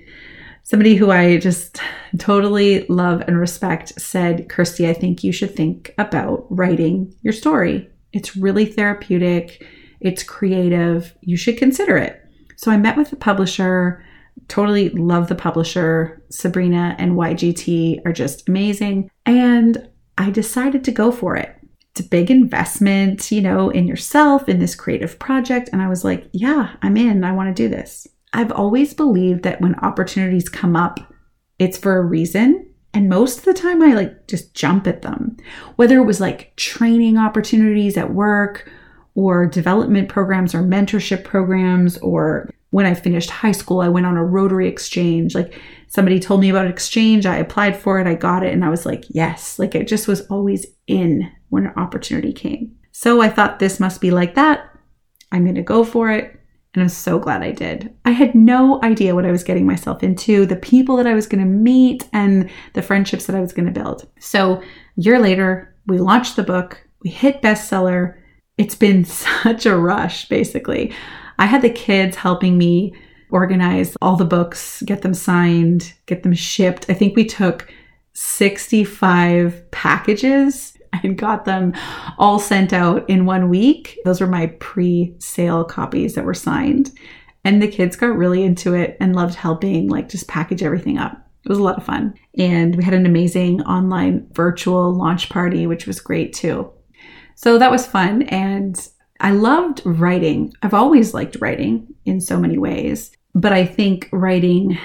somebody 0.64 0.96
who 0.96 1.12
I 1.12 1.38
just 1.38 1.80
totally 2.18 2.86
love 2.88 3.24
and 3.28 3.40
respect 3.40 4.00
said, 4.02 4.50
Kirsty, 4.50 4.90
I 4.90 4.94
think 4.94 5.24
you 5.24 5.32
should 5.32 5.56
think 5.56 5.94
about 5.98 6.46
writing 6.50 7.14
your 7.22 7.34
story. 7.34 7.90
It's 8.14 8.36
really 8.36 8.66
therapeutic, 8.66 9.64
it's 10.00 10.24
creative. 10.24 11.16
You 11.22 11.38
should 11.38 11.58
consider 11.58 11.98
it. 11.98 12.22
So 12.58 12.72
I 12.72 12.78
met 12.78 12.98
with 12.98 13.10
the 13.10 13.16
publisher 13.16 14.04
totally 14.48 14.90
love 14.90 15.28
the 15.28 15.36
publisher. 15.36 16.22
Sabrina 16.30 16.96
and 17.00 17.14
YGT 17.14 18.02
are 18.06 18.14
just 18.14 18.48
amazing. 18.48 19.10
And 19.26 19.90
I 20.18 20.30
decided 20.30 20.84
to 20.84 20.92
go 20.92 21.12
for 21.12 21.36
it. 21.36 21.56
It's 21.92 22.06
a 22.06 22.10
big 22.10 22.30
investment, 22.30 23.32
you 23.32 23.42
know, 23.42 23.70
in 23.70 23.88
yourself, 23.88 24.50
in 24.50 24.60
this 24.60 24.76
creative 24.76 25.18
project. 25.18 25.70
And 25.72 25.82
I 25.82 25.88
was 25.88 26.04
like, 26.04 26.30
yeah, 26.34 26.76
I'm 26.82 26.98
in. 26.98 27.24
I 27.24 27.32
want 27.32 27.56
to 27.56 27.64
do 27.64 27.70
this. 27.70 28.08
I've 28.34 28.52
always 28.52 28.94
believed 28.94 29.44
that 29.44 29.62
when 29.62 29.76
opportunities 29.76 30.50
come 30.50 30.76
up, 30.76 31.00
it's 31.58 31.78
for 31.78 31.98
a 31.98 32.04
reason. 32.04 32.70
And 32.94 33.10
most 33.10 33.40
of 33.40 33.46
the 33.46 33.54
time, 33.54 33.82
I 33.82 33.94
like 33.94 34.28
just 34.28 34.54
jump 34.54 34.88
at 34.88 35.02
them. 35.02 35.38
Whether 35.78 35.98
it 35.98 36.06
was 36.06 36.20
like 36.20 36.56
training 36.58 37.18
opportunities 37.18 37.98
at 37.98 38.14
work 38.14 38.70
or 39.16 39.46
development 39.46 40.10
programs 40.10 40.54
or 40.54 40.62
mentorship 40.62 41.24
programs 41.24 41.98
or 42.00 42.50
when 42.76 42.86
I 42.86 42.94
finished 42.94 43.30
high 43.30 43.54
school, 43.54 43.80
I 43.80 43.88
went 43.88 44.06
on 44.06 44.18
a 44.18 44.26
Rotary 44.26 44.68
exchange. 44.68 45.34
Like 45.34 45.58
somebody 45.88 46.20
told 46.20 46.42
me 46.42 46.50
about 46.50 46.66
an 46.66 46.72
exchange, 46.74 47.26
I 47.26 47.38
applied 47.38 47.78
for 47.78 48.02
it, 48.02 48.06
I 48.06 48.16
got 48.16 48.44
it, 48.44 48.52
and 48.52 48.66
I 48.66 48.70
was 48.70 48.86
like, 48.86 49.06
yes. 49.08 49.58
Like 49.58 49.76
it 49.76 49.88
just 49.88 50.10
was 50.10 50.28
always 50.28 50.66
in 50.86 51.32
when 51.48 51.68
an 51.68 51.74
opportunity 51.78 52.34
came. 52.34 52.76
So 52.92 53.22
I 53.22 53.30
thought 53.30 53.60
this 53.60 53.80
must 53.80 54.02
be 54.02 54.12
like 54.12 54.36
that. 54.36 54.78
I'm 55.32 55.44
going 55.44 55.56
to 55.56 55.62
go 55.62 55.86
for 55.86 56.12
it. 56.12 56.38
And 56.74 56.84
I'm 56.84 56.90
so 56.90 57.18
glad 57.18 57.44
I 57.44 57.52
did. 57.52 57.96
I 58.04 58.12
had 58.12 58.36
no 58.36 58.84
idea 58.84 59.16
what 59.16 59.26
I 59.26 59.32
was 59.32 59.46
getting 59.46 59.66
myself 59.66 60.04
into, 60.04 60.46
the 60.46 60.58
people 60.58 60.98
that 60.98 61.08
I 61.08 61.14
was 61.14 61.28
going 61.28 61.46
to 61.46 61.50
meet, 61.50 62.10
and 62.12 62.50
the 62.74 62.82
friendships 62.82 63.26
that 63.28 63.38
I 63.38 63.40
was 63.40 63.54
going 63.54 63.74
to 63.74 63.80
build. 63.80 64.06
So, 64.20 64.56
a 64.56 64.64
year 64.98 65.18
later, 65.18 65.74
we 65.88 65.98
launched 66.00 66.36
the 66.36 66.44
book, 66.44 66.86
we 67.06 67.10
hit 67.10 67.42
bestseller. 67.42 68.18
It's 68.58 68.76
been 68.76 69.06
such 69.44 69.66
a 69.66 69.78
rush, 69.78 70.28
basically. 70.28 70.94
I 71.38 71.46
had 71.46 71.62
the 71.62 71.70
kids 71.70 72.16
helping 72.16 72.58
me 72.58 72.94
organize 73.30 73.96
all 74.02 74.16
the 74.16 74.26
books, 74.26 74.82
get 74.84 75.02
them 75.02 75.14
signed, 75.14 75.94
get 76.06 76.24
them 76.24 76.34
shipped. 76.34 76.90
I 76.90 76.94
think 76.94 77.16
we 77.16 77.26
took 77.26 77.72
65 78.14 79.72
packages 79.72 80.78
and 81.04 81.18
got 81.18 81.46
them 81.46 81.74
all 82.18 82.40
sent 82.40 82.74
out 82.74 83.10
in 83.10 83.26
one 83.26 83.50
week. 83.50 84.00
Those 84.06 84.22
were 84.22 84.28
my 84.28 84.48
pre 84.60 85.16
sale 85.20 85.64
copies 85.64 86.16
that 86.16 86.26
were 86.26 86.34
signed. 86.34 86.92
And 87.44 87.62
the 87.62 87.68
kids 87.68 87.96
got 87.96 88.18
really 88.18 88.44
into 88.44 88.74
it 88.74 88.98
and 89.00 89.16
loved 89.16 89.36
helping, 89.36 89.88
like, 89.88 90.10
just 90.10 90.28
package 90.28 90.64
everything 90.64 90.98
up. 90.98 91.26
It 91.44 91.50
was 91.50 91.60
a 91.60 91.64
lot 91.64 91.78
of 91.78 91.86
fun. 91.86 92.16
And 92.40 92.76
we 92.76 92.84
had 92.84 92.96
an 92.96 93.06
amazing 93.06 93.62
online 93.64 94.28
virtual 94.32 94.92
launch 94.92 95.30
party, 95.30 95.68
which 95.68 95.86
was 95.86 96.00
great 96.00 96.34
too. 96.34 96.72
So 97.36 97.60
that 97.60 97.70
was 97.70 97.86
fun. 97.86 98.24
And 98.24 98.76
I 99.20 99.32
loved 99.32 99.82
writing. 99.86 100.54
I've 100.62 100.74
always 100.74 101.14
liked 101.14 101.38
writing 101.40 101.94
in 102.06 102.20
so 102.20 102.40
many 102.40 102.58
ways, 102.58 103.12
but 103.34 103.54
I 103.54 103.66
think 103.66 104.10
writing 104.12 104.78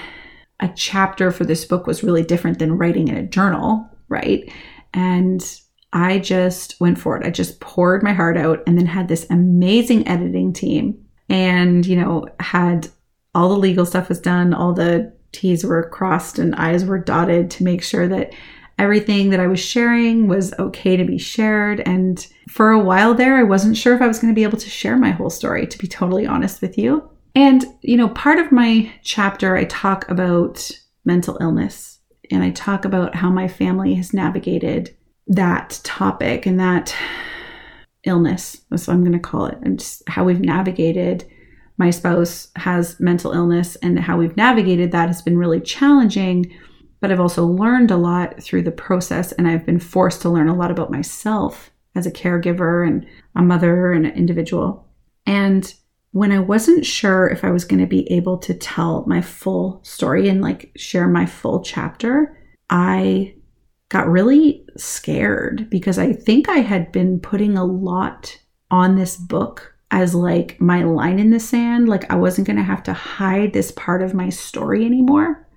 a 0.59 0.69
chapter 0.69 1.31
for 1.31 1.43
this 1.43 1.65
book 1.65 1.87
was 1.87 2.03
really 2.03 2.23
different 2.23 2.59
than 2.59 2.77
writing 2.77 3.07
in 3.07 3.17
a 3.17 3.23
journal, 3.23 3.89
right? 4.09 4.51
And 4.93 5.43
I 5.93 6.19
just 6.19 6.79
went 6.79 6.99
for 6.99 7.17
it. 7.17 7.25
I 7.25 7.31
just 7.31 7.59
poured 7.59 8.03
my 8.03 8.13
heart 8.13 8.37
out 8.37 8.61
and 8.65 8.77
then 8.77 8.85
had 8.85 9.07
this 9.07 9.27
amazing 9.29 10.07
editing 10.07 10.53
team 10.53 11.03
and, 11.29 11.85
you 11.85 11.95
know, 11.97 12.27
had 12.39 12.87
all 13.33 13.49
the 13.49 13.57
legal 13.57 13.85
stuff 13.85 14.09
was 14.09 14.19
done, 14.19 14.53
all 14.53 14.73
the 14.73 15.11
T's 15.31 15.63
were 15.63 15.89
crossed 15.89 16.39
and 16.39 16.55
I's 16.55 16.85
were 16.85 16.99
dotted 16.99 17.49
to 17.51 17.63
make 17.63 17.81
sure 17.83 18.07
that 18.07 18.33
everything 18.77 19.29
that 19.29 19.39
I 19.39 19.47
was 19.47 19.59
sharing 19.59 20.27
was 20.27 20.53
okay 20.59 20.97
to 20.97 21.05
be 21.05 21.17
shared. 21.17 21.81
And 21.81 22.25
for 22.49 22.71
a 22.71 22.79
while 22.79 23.13
there, 23.13 23.37
I 23.37 23.43
wasn't 23.43 23.77
sure 23.77 23.93
if 23.93 24.01
I 24.01 24.07
was 24.07 24.19
going 24.19 24.33
to 24.33 24.35
be 24.35 24.43
able 24.43 24.57
to 24.57 24.69
share 24.69 24.97
my 24.97 25.11
whole 25.11 25.29
story, 25.29 25.67
to 25.67 25.77
be 25.77 25.87
totally 25.87 26.25
honest 26.25 26.61
with 26.61 26.77
you. 26.77 27.09
And, 27.35 27.63
you 27.81 27.95
know, 27.95 28.09
part 28.09 28.39
of 28.39 28.51
my 28.51 28.91
chapter, 29.03 29.55
I 29.55 29.65
talk 29.65 30.09
about 30.09 30.69
mental 31.05 31.37
illness 31.39 31.99
and 32.29 32.43
I 32.43 32.51
talk 32.51 32.85
about 32.85 33.15
how 33.15 33.29
my 33.29 33.47
family 33.47 33.93
has 33.95 34.13
navigated 34.13 34.95
that 35.27 35.79
topic 35.83 36.45
and 36.45 36.59
that 36.59 36.95
illness. 38.03 38.61
That's 38.69 38.87
what 38.87 38.95
I'm 38.95 39.03
going 39.03 39.13
to 39.13 39.19
call 39.19 39.45
it. 39.45 39.57
And 39.61 39.79
just 39.79 40.03
how 40.07 40.23
we've 40.23 40.41
navigated. 40.41 41.29
My 41.77 41.89
spouse 41.89 42.49
has 42.57 42.99
mental 42.99 43.31
illness 43.31 43.75
and 43.77 43.99
how 43.99 44.17
we've 44.17 44.37
navigated 44.37 44.91
that 44.91 45.07
has 45.07 45.21
been 45.21 45.37
really 45.37 45.61
challenging 45.61 46.53
but 47.01 47.11
I've 47.11 47.19
also 47.19 47.45
learned 47.45 47.91
a 47.91 47.97
lot 47.97 48.41
through 48.41 48.61
the 48.61 48.71
process, 48.71 49.31
and 49.33 49.47
I've 49.47 49.65
been 49.65 49.79
forced 49.79 50.21
to 50.21 50.29
learn 50.29 50.47
a 50.47 50.55
lot 50.55 50.71
about 50.71 50.91
myself 50.91 51.71
as 51.95 52.05
a 52.05 52.11
caregiver 52.11 52.87
and 52.87 53.05
a 53.35 53.41
mother 53.41 53.91
and 53.91 54.05
an 54.05 54.13
individual. 54.13 54.87
And 55.25 55.73
when 56.11 56.31
I 56.31 56.39
wasn't 56.39 56.85
sure 56.85 57.27
if 57.27 57.43
I 57.43 57.51
was 57.51 57.65
going 57.65 57.79
to 57.79 57.87
be 57.87 58.09
able 58.11 58.37
to 58.39 58.53
tell 58.53 59.03
my 59.07 59.21
full 59.21 59.81
story 59.83 60.29
and 60.29 60.41
like 60.41 60.71
share 60.75 61.07
my 61.07 61.25
full 61.25 61.61
chapter, 61.63 62.37
I 62.69 63.35
got 63.89 64.07
really 64.07 64.65
scared 64.77 65.69
because 65.69 65.97
I 65.97 66.13
think 66.13 66.49
I 66.49 66.59
had 66.59 66.91
been 66.91 67.19
putting 67.19 67.57
a 67.57 67.65
lot 67.65 68.37
on 68.69 68.95
this 68.95 69.17
book 69.17 69.73
as 69.89 70.15
like 70.15 70.59
my 70.61 70.83
line 70.83 71.19
in 71.19 71.31
the 71.31 71.39
sand. 71.39 71.89
Like 71.89 72.09
I 72.11 72.15
wasn't 72.15 72.47
going 72.47 72.57
to 72.57 72.63
have 72.63 72.83
to 72.83 72.93
hide 72.93 73.53
this 73.53 73.71
part 73.71 74.01
of 74.01 74.13
my 74.13 74.29
story 74.29 74.85
anymore 74.85 75.47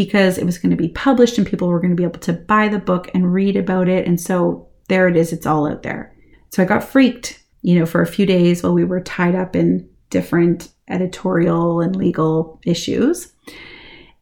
because 0.00 0.38
it 0.38 0.46
was 0.46 0.56
going 0.56 0.70
to 0.70 0.82
be 0.82 0.88
published 0.88 1.36
and 1.36 1.46
people 1.46 1.68
were 1.68 1.78
going 1.78 1.90
to 1.90 1.94
be 1.94 2.04
able 2.04 2.18
to 2.18 2.32
buy 2.32 2.68
the 2.68 2.78
book 2.78 3.10
and 3.12 3.34
read 3.34 3.54
about 3.54 3.86
it. 3.86 4.06
And 4.06 4.18
so 4.18 4.66
there 4.88 5.08
it 5.08 5.14
is, 5.14 5.30
it's 5.30 5.44
all 5.44 5.70
out 5.70 5.82
there. 5.82 6.16
So 6.52 6.62
I 6.62 6.64
got 6.64 6.82
freaked, 6.82 7.44
you 7.60 7.78
know, 7.78 7.84
for 7.84 8.00
a 8.00 8.06
few 8.06 8.24
days 8.24 8.62
while 8.62 8.72
we 8.72 8.82
were 8.82 9.02
tied 9.02 9.34
up 9.34 9.54
in 9.54 9.86
different 10.08 10.70
editorial 10.88 11.82
and 11.82 11.94
legal 11.94 12.62
issues. 12.64 13.34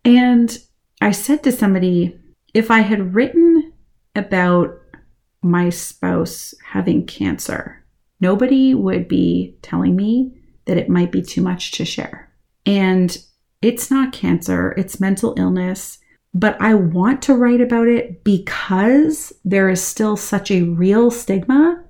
And 0.04 0.58
I 1.00 1.12
said 1.12 1.44
to 1.44 1.52
somebody, 1.52 2.18
if 2.54 2.72
I 2.72 2.80
had 2.80 3.14
written 3.14 3.72
about 4.16 4.74
my 5.42 5.70
spouse 5.70 6.54
having 6.72 7.06
cancer, 7.06 7.84
nobody 8.18 8.74
would 8.74 9.06
be 9.06 9.56
telling 9.62 9.94
me 9.94 10.42
that 10.64 10.76
it 10.76 10.88
might 10.88 11.12
be 11.12 11.22
too 11.22 11.40
much 11.40 11.70
to 11.70 11.84
share. 11.84 12.34
And 12.66 13.16
it's 13.62 13.90
not 13.90 14.12
cancer, 14.12 14.74
it's 14.76 15.00
mental 15.00 15.34
illness. 15.36 15.98
But 16.34 16.60
I 16.60 16.74
want 16.74 17.22
to 17.22 17.34
write 17.34 17.60
about 17.60 17.88
it 17.88 18.22
because 18.22 19.32
there 19.44 19.68
is 19.70 19.82
still 19.82 20.16
such 20.16 20.50
a 20.50 20.62
real 20.62 21.10
stigma 21.10 21.82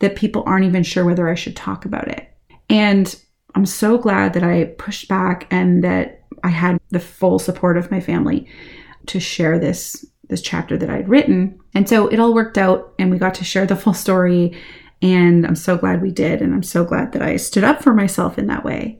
that 0.00 0.16
people 0.16 0.42
aren't 0.46 0.64
even 0.64 0.82
sure 0.82 1.04
whether 1.04 1.28
I 1.28 1.34
should 1.34 1.54
talk 1.54 1.84
about 1.84 2.08
it. 2.08 2.28
And 2.68 3.14
I'm 3.54 3.66
so 3.66 3.98
glad 3.98 4.32
that 4.32 4.42
I 4.42 4.64
pushed 4.78 5.08
back 5.08 5.46
and 5.50 5.84
that 5.84 6.24
I 6.42 6.48
had 6.48 6.80
the 6.90 6.98
full 6.98 7.38
support 7.38 7.76
of 7.76 7.90
my 7.90 8.00
family 8.00 8.48
to 9.06 9.20
share 9.20 9.58
this 9.58 10.04
this 10.28 10.40
chapter 10.40 10.78
that 10.78 10.88
I'd 10.88 11.08
written. 11.08 11.60
And 11.74 11.86
so 11.86 12.08
it 12.08 12.18
all 12.18 12.32
worked 12.32 12.56
out 12.56 12.94
and 12.98 13.10
we 13.10 13.18
got 13.18 13.34
to 13.34 13.44
share 13.44 13.66
the 13.66 13.76
full 13.76 13.92
story 13.92 14.56
and 15.02 15.46
I'm 15.46 15.56
so 15.56 15.76
glad 15.76 16.00
we 16.00 16.10
did 16.10 16.40
and 16.40 16.54
I'm 16.54 16.62
so 16.62 16.84
glad 16.84 17.12
that 17.12 17.22
I 17.22 17.36
stood 17.36 17.64
up 17.64 17.82
for 17.82 17.92
myself 17.92 18.38
in 18.38 18.46
that 18.46 18.64
way. 18.64 18.98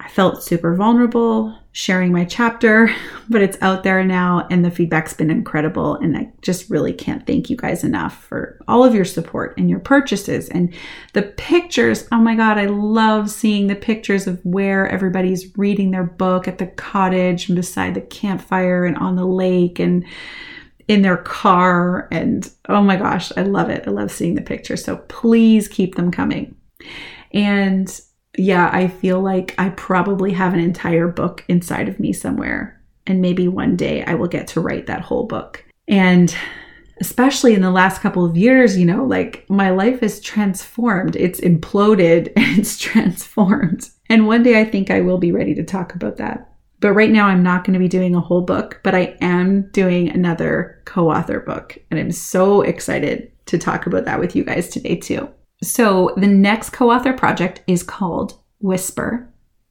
I 0.00 0.08
felt 0.08 0.42
super 0.42 0.74
vulnerable 0.74 1.56
sharing 1.72 2.12
my 2.12 2.24
chapter, 2.24 2.94
but 3.28 3.42
it's 3.42 3.60
out 3.62 3.82
there 3.82 4.04
now 4.04 4.46
and 4.50 4.64
the 4.64 4.70
feedback's 4.70 5.14
been 5.14 5.30
incredible. 5.30 5.96
And 5.96 6.16
I 6.16 6.30
just 6.42 6.70
really 6.70 6.92
can't 6.92 7.26
thank 7.26 7.48
you 7.48 7.56
guys 7.56 7.82
enough 7.82 8.22
for 8.24 8.58
all 8.68 8.84
of 8.84 8.94
your 8.94 9.06
support 9.06 9.56
and 9.56 9.68
your 9.68 9.80
purchases 9.80 10.48
and 10.50 10.72
the 11.14 11.22
pictures. 11.22 12.06
Oh 12.12 12.18
my 12.18 12.36
God, 12.36 12.58
I 12.58 12.66
love 12.66 13.30
seeing 13.30 13.66
the 13.66 13.74
pictures 13.74 14.26
of 14.26 14.40
where 14.44 14.86
everybody's 14.88 15.56
reading 15.56 15.90
their 15.90 16.04
book 16.04 16.46
at 16.46 16.58
the 16.58 16.66
cottage 16.66 17.48
and 17.48 17.56
beside 17.56 17.94
the 17.94 18.02
campfire 18.02 18.84
and 18.84 18.96
on 18.98 19.16
the 19.16 19.26
lake 19.26 19.78
and 19.78 20.04
in 20.88 21.02
their 21.02 21.16
car. 21.16 22.08
And 22.12 22.50
oh 22.68 22.82
my 22.82 22.96
gosh, 22.96 23.32
I 23.36 23.42
love 23.42 23.70
it. 23.70 23.84
I 23.86 23.90
love 23.90 24.10
seeing 24.10 24.34
the 24.34 24.42
pictures. 24.42 24.84
So 24.84 24.98
please 25.08 25.68
keep 25.68 25.94
them 25.94 26.10
coming. 26.10 26.54
And 27.32 27.88
yeah, 28.36 28.70
I 28.72 28.88
feel 28.88 29.20
like 29.20 29.54
I 29.58 29.70
probably 29.70 30.32
have 30.32 30.54
an 30.54 30.60
entire 30.60 31.08
book 31.08 31.44
inside 31.48 31.88
of 31.88 32.00
me 32.00 32.12
somewhere. 32.12 32.80
And 33.06 33.20
maybe 33.20 33.48
one 33.48 33.76
day 33.76 34.04
I 34.04 34.14
will 34.14 34.28
get 34.28 34.46
to 34.48 34.60
write 34.60 34.86
that 34.86 35.02
whole 35.02 35.24
book. 35.26 35.64
And 35.88 36.34
especially 37.00 37.54
in 37.54 37.62
the 37.62 37.70
last 37.70 38.00
couple 38.00 38.24
of 38.24 38.36
years, 38.36 38.78
you 38.78 38.86
know, 38.86 39.04
like 39.04 39.44
my 39.50 39.70
life 39.70 40.02
is 40.02 40.20
transformed. 40.20 41.16
It's 41.16 41.40
imploded 41.40 42.32
and 42.36 42.58
it's 42.58 42.78
transformed. 42.78 43.90
And 44.08 44.26
one 44.26 44.42
day 44.42 44.60
I 44.60 44.64
think 44.64 44.90
I 44.90 45.00
will 45.00 45.18
be 45.18 45.32
ready 45.32 45.54
to 45.54 45.64
talk 45.64 45.94
about 45.94 46.16
that. 46.18 46.48
But 46.80 46.94
right 46.94 47.10
now, 47.10 47.28
I'm 47.28 47.44
not 47.44 47.64
going 47.64 47.74
to 47.74 47.78
be 47.78 47.86
doing 47.86 48.16
a 48.16 48.20
whole 48.20 48.40
book, 48.40 48.80
but 48.82 48.92
I 48.92 49.16
am 49.20 49.70
doing 49.70 50.08
another 50.08 50.82
co 50.84 51.12
author 51.12 51.38
book. 51.38 51.78
And 51.90 52.00
I'm 52.00 52.10
so 52.10 52.62
excited 52.62 53.30
to 53.46 53.56
talk 53.56 53.86
about 53.86 54.04
that 54.06 54.18
with 54.18 54.34
you 54.34 54.42
guys 54.42 54.68
today, 54.68 54.96
too. 54.96 55.28
So, 55.62 56.12
the 56.16 56.26
next 56.26 56.70
co 56.70 56.90
author 56.90 57.12
project 57.12 57.62
is 57.66 57.82
called 57.82 58.38
Whisper. 58.60 59.28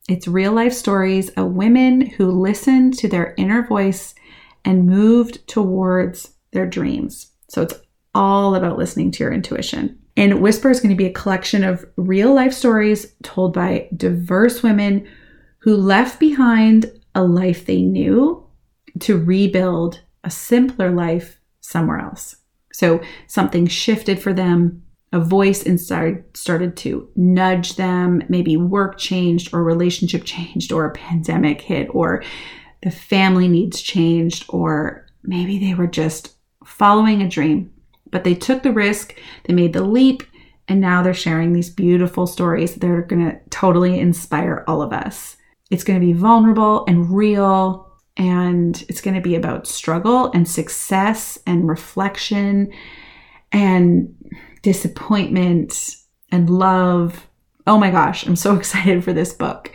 It's 0.07 0.27
real 0.27 0.53
life 0.53 0.73
stories 0.73 1.29
of 1.31 1.51
women 1.51 2.01
who 2.01 2.31
listened 2.31 2.97
to 2.99 3.07
their 3.07 3.33
inner 3.37 3.67
voice 3.67 4.15
and 4.63 4.85
moved 4.85 5.45
towards 5.47 6.31
their 6.51 6.65
dreams. 6.65 7.31
So, 7.49 7.61
it's 7.63 7.73
all 8.15 8.55
about 8.55 8.77
listening 8.77 9.11
to 9.11 9.23
your 9.23 9.33
intuition. 9.33 9.99
And 10.17 10.41
Whisper 10.41 10.69
is 10.69 10.79
going 10.79 10.89
to 10.91 10.95
be 10.95 11.05
a 11.05 11.13
collection 11.13 11.63
of 11.63 11.85
real 11.97 12.33
life 12.33 12.53
stories 12.53 13.13
told 13.23 13.53
by 13.53 13.87
diverse 13.95 14.61
women 14.63 15.07
who 15.59 15.75
left 15.75 16.19
behind 16.19 16.91
a 17.15 17.23
life 17.23 17.65
they 17.65 17.81
knew 17.81 18.45
to 18.99 19.17
rebuild 19.17 20.01
a 20.23 20.29
simpler 20.29 20.91
life 20.91 21.39
somewhere 21.61 21.99
else. 21.99 22.35
So 22.73 23.01
something 23.27 23.67
shifted 23.67 24.19
for 24.19 24.33
them, 24.33 24.83
a 25.13 25.19
voice 25.19 25.63
inside 25.63 26.23
started 26.33 26.77
to 26.77 27.09
nudge 27.15 27.75
them, 27.75 28.23
maybe 28.29 28.55
work 28.55 28.97
changed 28.97 29.53
or 29.53 29.63
relationship 29.63 30.23
changed 30.23 30.71
or 30.71 30.85
a 30.85 30.93
pandemic 30.93 31.61
hit 31.61 31.87
or 31.91 32.23
the 32.83 32.91
family 32.91 33.47
needs 33.47 33.81
changed 33.81 34.45
or 34.49 35.05
maybe 35.23 35.59
they 35.59 35.73
were 35.73 35.87
just 35.87 36.35
following 36.63 37.21
a 37.21 37.29
dream 37.29 37.71
but 38.11 38.23
they 38.23 38.35
took 38.35 38.61
the 38.61 38.71
risk, 38.71 39.15
they 39.45 39.53
made 39.53 39.73
the 39.73 39.83
leap, 39.83 40.23
and 40.67 40.79
now 40.79 41.01
they're 41.01 41.13
sharing 41.13 41.53
these 41.53 41.69
beautiful 41.69 42.27
stories 42.27 42.75
that 42.75 42.89
are 42.89 43.01
going 43.01 43.29
to 43.29 43.39
totally 43.49 43.99
inspire 43.99 44.63
all 44.67 44.81
of 44.81 44.93
us. 44.93 45.37
It's 45.69 45.83
going 45.83 45.99
to 45.99 46.05
be 46.05 46.13
vulnerable 46.13 46.85
and 46.87 47.09
real, 47.09 47.89
and 48.17 48.83
it's 48.89 49.01
going 49.01 49.15
to 49.15 49.21
be 49.21 49.35
about 49.35 49.67
struggle 49.67 50.31
and 50.33 50.47
success 50.47 51.39
and 51.47 51.67
reflection 51.67 52.71
and 53.53 54.13
disappointment 54.61 55.95
and 56.31 56.49
love. 56.49 57.27
Oh 57.67 57.77
my 57.77 57.91
gosh, 57.91 58.25
I'm 58.25 58.35
so 58.35 58.55
excited 58.57 59.03
for 59.03 59.13
this 59.13 59.33
book. 59.33 59.71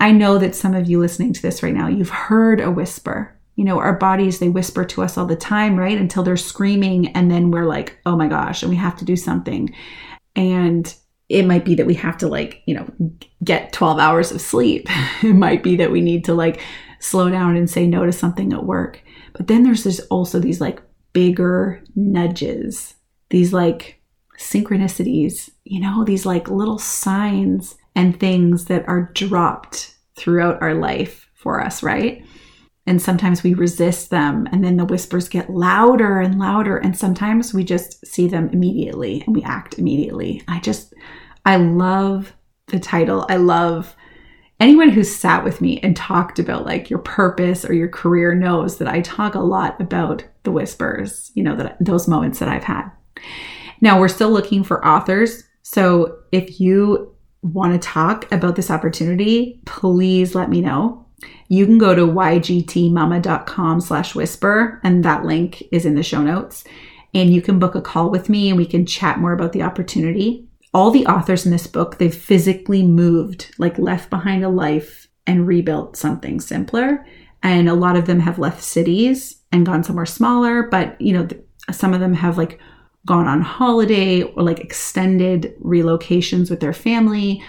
I 0.00 0.12
know 0.12 0.38
that 0.38 0.54
some 0.54 0.74
of 0.74 0.88
you 0.88 0.98
listening 0.98 1.32
to 1.34 1.42
this 1.42 1.62
right 1.62 1.74
now, 1.74 1.86
you've 1.86 2.10
heard 2.10 2.60
a 2.60 2.70
whisper 2.70 3.38
you 3.60 3.66
know, 3.66 3.78
our 3.78 3.92
bodies, 3.92 4.38
they 4.38 4.48
whisper 4.48 4.86
to 4.86 5.02
us 5.02 5.18
all 5.18 5.26
the 5.26 5.36
time, 5.36 5.78
right? 5.78 5.98
Until 5.98 6.22
they're 6.22 6.38
screaming. 6.38 7.08
And 7.08 7.30
then 7.30 7.50
we're 7.50 7.66
like, 7.66 7.98
oh 8.06 8.16
my 8.16 8.26
gosh, 8.26 8.62
and 8.62 8.70
we 8.70 8.76
have 8.76 8.96
to 8.96 9.04
do 9.04 9.16
something. 9.16 9.74
And 10.34 10.94
it 11.28 11.44
might 11.44 11.66
be 11.66 11.74
that 11.74 11.84
we 11.84 11.92
have 11.92 12.16
to, 12.18 12.26
like, 12.26 12.62
you 12.64 12.74
know, 12.74 12.90
get 13.44 13.74
12 13.74 13.98
hours 13.98 14.32
of 14.32 14.40
sleep. 14.40 14.86
it 15.22 15.34
might 15.34 15.62
be 15.62 15.76
that 15.76 15.90
we 15.90 16.00
need 16.00 16.24
to, 16.24 16.32
like, 16.32 16.62
slow 17.00 17.28
down 17.28 17.54
and 17.54 17.68
say 17.68 17.86
no 17.86 18.06
to 18.06 18.12
something 18.12 18.50
at 18.54 18.64
work. 18.64 19.02
But 19.34 19.46
then 19.46 19.62
there's 19.62 19.84
this 19.84 20.00
also 20.08 20.38
these, 20.38 20.62
like, 20.62 20.80
bigger 21.12 21.84
nudges, 21.94 22.94
these, 23.30 23.52
like, 23.52 24.00
synchronicities, 24.38 25.50
you 25.64 25.80
know, 25.80 26.04
these, 26.04 26.26
like, 26.26 26.50
little 26.50 26.78
signs 26.78 27.76
and 27.94 28.18
things 28.18 28.66
that 28.66 28.86
are 28.88 29.10
dropped 29.14 29.96
throughout 30.16 30.60
our 30.62 30.74
life 30.74 31.30
for 31.34 31.62
us, 31.62 31.82
right? 31.82 32.24
and 32.86 33.00
sometimes 33.00 33.42
we 33.42 33.54
resist 33.54 34.10
them 34.10 34.48
and 34.50 34.64
then 34.64 34.76
the 34.76 34.84
whispers 34.84 35.28
get 35.28 35.50
louder 35.50 36.18
and 36.18 36.40
louder 36.40 36.78
and 36.78 36.96
sometimes 36.98 37.54
we 37.54 37.62
just 37.62 38.04
see 38.04 38.26
them 38.26 38.48
immediately 38.48 39.22
and 39.26 39.36
we 39.36 39.42
act 39.44 39.78
immediately. 39.78 40.42
I 40.48 40.58
just 40.60 40.92
i 41.44 41.56
love 41.56 42.34
the 42.66 42.80
title. 42.80 43.26
I 43.28 43.36
love 43.36 43.94
anyone 44.58 44.88
who's 44.88 45.14
sat 45.14 45.44
with 45.44 45.60
me 45.60 45.78
and 45.82 45.96
talked 45.96 46.38
about 46.38 46.66
like 46.66 46.90
your 46.90 46.98
purpose 46.98 47.64
or 47.64 47.74
your 47.74 47.88
career 47.88 48.34
knows 48.34 48.76
that 48.76 48.88
i 48.88 49.00
talk 49.00 49.34
a 49.34 49.40
lot 49.40 49.80
about 49.80 50.22
the 50.42 50.50
whispers 50.50 51.32
you 51.34 51.42
know 51.42 51.56
that 51.56 51.78
those 51.80 52.06
moments 52.06 52.40
that 52.40 52.48
i've 52.50 52.64
had 52.64 52.90
now 53.80 53.98
we're 53.98 54.08
still 54.08 54.30
looking 54.30 54.62
for 54.62 54.86
authors 54.86 55.44
so 55.62 56.18
if 56.32 56.60
you 56.60 57.14
want 57.42 57.72
to 57.72 57.88
talk 57.88 58.30
about 58.32 58.56
this 58.56 58.70
opportunity 58.70 59.60
please 59.64 60.34
let 60.34 60.50
me 60.50 60.60
know 60.60 61.06
you 61.48 61.66
can 61.66 61.78
go 61.78 61.94
to 61.94 62.06
ygtmama.com 62.06 63.80
slash 63.80 64.14
whisper, 64.14 64.80
and 64.84 65.04
that 65.04 65.24
link 65.24 65.62
is 65.72 65.84
in 65.84 65.94
the 65.94 66.02
show 66.02 66.22
notes. 66.22 66.64
And 67.12 67.34
you 67.34 67.42
can 67.42 67.58
book 67.58 67.74
a 67.74 67.80
call 67.80 68.10
with 68.10 68.28
me 68.28 68.48
and 68.48 68.56
we 68.56 68.66
can 68.66 68.86
chat 68.86 69.18
more 69.18 69.32
about 69.32 69.52
the 69.52 69.62
opportunity. 69.62 70.46
All 70.72 70.92
the 70.92 71.06
authors 71.06 71.44
in 71.44 71.50
this 71.50 71.66
book, 71.66 71.98
they've 71.98 72.14
physically 72.14 72.84
moved, 72.84 73.52
like 73.58 73.78
left 73.78 74.10
behind 74.10 74.44
a 74.44 74.48
life 74.48 75.08
and 75.26 75.46
rebuilt 75.46 75.96
something 75.96 76.40
simpler. 76.40 77.04
And 77.42 77.68
a 77.68 77.74
lot 77.74 77.96
of 77.96 78.06
them 78.06 78.20
have 78.20 78.38
left 78.38 78.62
cities 78.62 79.42
and 79.50 79.66
gone 79.66 79.82
somewhere 79.82 80.06
smaller, 80.06 80.62
but 80.62 81.00
you 81.00 81.12
know, 81.12 81.26
some 81.72 81.92
of 81.92 82.00
them 82.00 82.14
have 82.14 82.38
like 82.38 82.60
gone 83.06 83.26
on 83.26 83.40
holiday 83.40 84.22
or 84.22 84.42
like 84.42 84.60
extended 84.60 85.54
relocations 85.62 86.50
with 86.50 86.60
their 86.60 86.72
family 86.72 87.42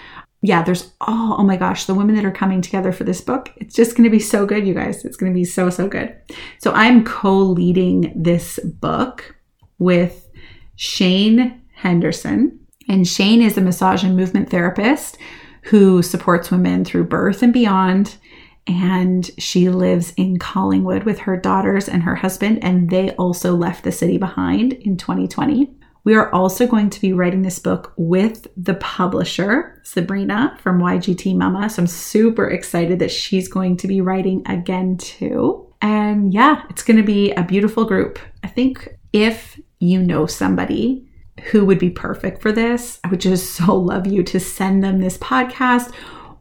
yeah, 0.44 0.64
there's 0.64 0.92
oh, 1.00 1.36
oh 1.38 1.44
my 1.44 1.56
gosh, 1.56 1.86
the 1.86 1.94
women 1.94 2.16
that 2.16 2.24
are 2.24 2.32
coming 2.32 2.60
together 2.60 2.90
for 2.90 3.04
this 3.04 3.20
book. 3.20 3.50
It's 3.56 3.74
just 3.74 3.96
going 3.96 4.04
to 4.04 4.10
be 4.10 4.18
so 4.18 4.44
good, 4.44 4.66
you 4.66 4.74
guys. 4.74 5.04
It's 5.04 5.16
going 5.16 5.32
to 5.32 5.38
be 5.38 5.44
so 5.44 5.70
so 5.70 5.88
good. 5.88 6.14
So 6.58 6.72
I'm 6.72 7.04
co-leading 7.04 8.12
this 8.14 8.58
book 8.58 9.36
with 9.78 10.28
Shane 10.74 11.62
Henderson, 11.74 12.58
and 12.88 13.06
Shane 13.06 13.40
is 13.40 13.56
a 13.56 13.60
massage 13.60 14.02
and 14.02 14.16
movement 14.16 14.50
therapist 14.50 15.16
who 15.62 16.02
supports 16.02 16.50
women 16.50 16.84
through 16.84 17.04
birth 17.04 17.42
and 17.42 17.52
beyond. 17.52 18.16
And 18.66 19.28
she 19.38 19.68
lives 19.68 20.12
in 20.16 20.38
Collingwood 20.38 21.02
with 21.04 21.18
her 21.20 21.36
daughters 21.36 21.88
and 21.88 22.02
her 22.02 22.14
husband, 22.14 22.62
and 22.62 22.90
they 22.90 23.10
also 23.12 23.54
left 23.56 23.84
the 23.84 23.92
city 23.92 24.18
behind 24.18 24.74
in 24.74 24.96
2020. 24.96 25.68
We 26.04 26.14
are 26.14 26.32
also 26.32 26.66
going 26.66 26.90
to 26.90 27.00
be 27.00 27.12
writing 27.12 27.42
this 27.42 27.58
book 27.58 27.92
with 27.96 28.48
the 28.56 28.74
publisher, 28.74 29.80
Sabrina 29.84 30.58
from 30.60 30.80
YGT 30.80 31.36
Mama. 31.36 31.70
So 31.70 31.82
I'm 31.82 31.86
super 31.86 32.48
excited 32.48 32.98
that 32.98 33.10
she's 33.10 33.48
going 33.48 33.76
to 33.78 33.86
be 33.86 34.00
writing 34.00 34.42
again 34.46 34.96
too. 34.96 35.72
And 35.80 36.34
yeah, 36.34 36.62
it's 36.70 36.82
going 36.82 36.96
to 36.96 37.04
be 37.04 37.32
a 37.32 37.44
beautiful 37.44 37.84
group. 37.84 38.18
I 38.42 38.48
think 38.48 38.88
if 39.12 39.60
you 39.78 40.02
know 40.02 40.26
somebody 40.26 41.08
who 41.50 41.64
would 41.64 41.78
be 41.78 41.90
perfect 41.90 42.42
for 42.42 42.52
this, 42.52 42.98
I 43.04 43.08
would 43.08 43.20
just 43.20 43.50
so 43.54 43.76
love 43.76 44.06
you 44.06 44.22
to 44.24 44.40
send 44.40 44.82
them 44.82 45.00
this 45.00 45.18
podcast 45.18 45.92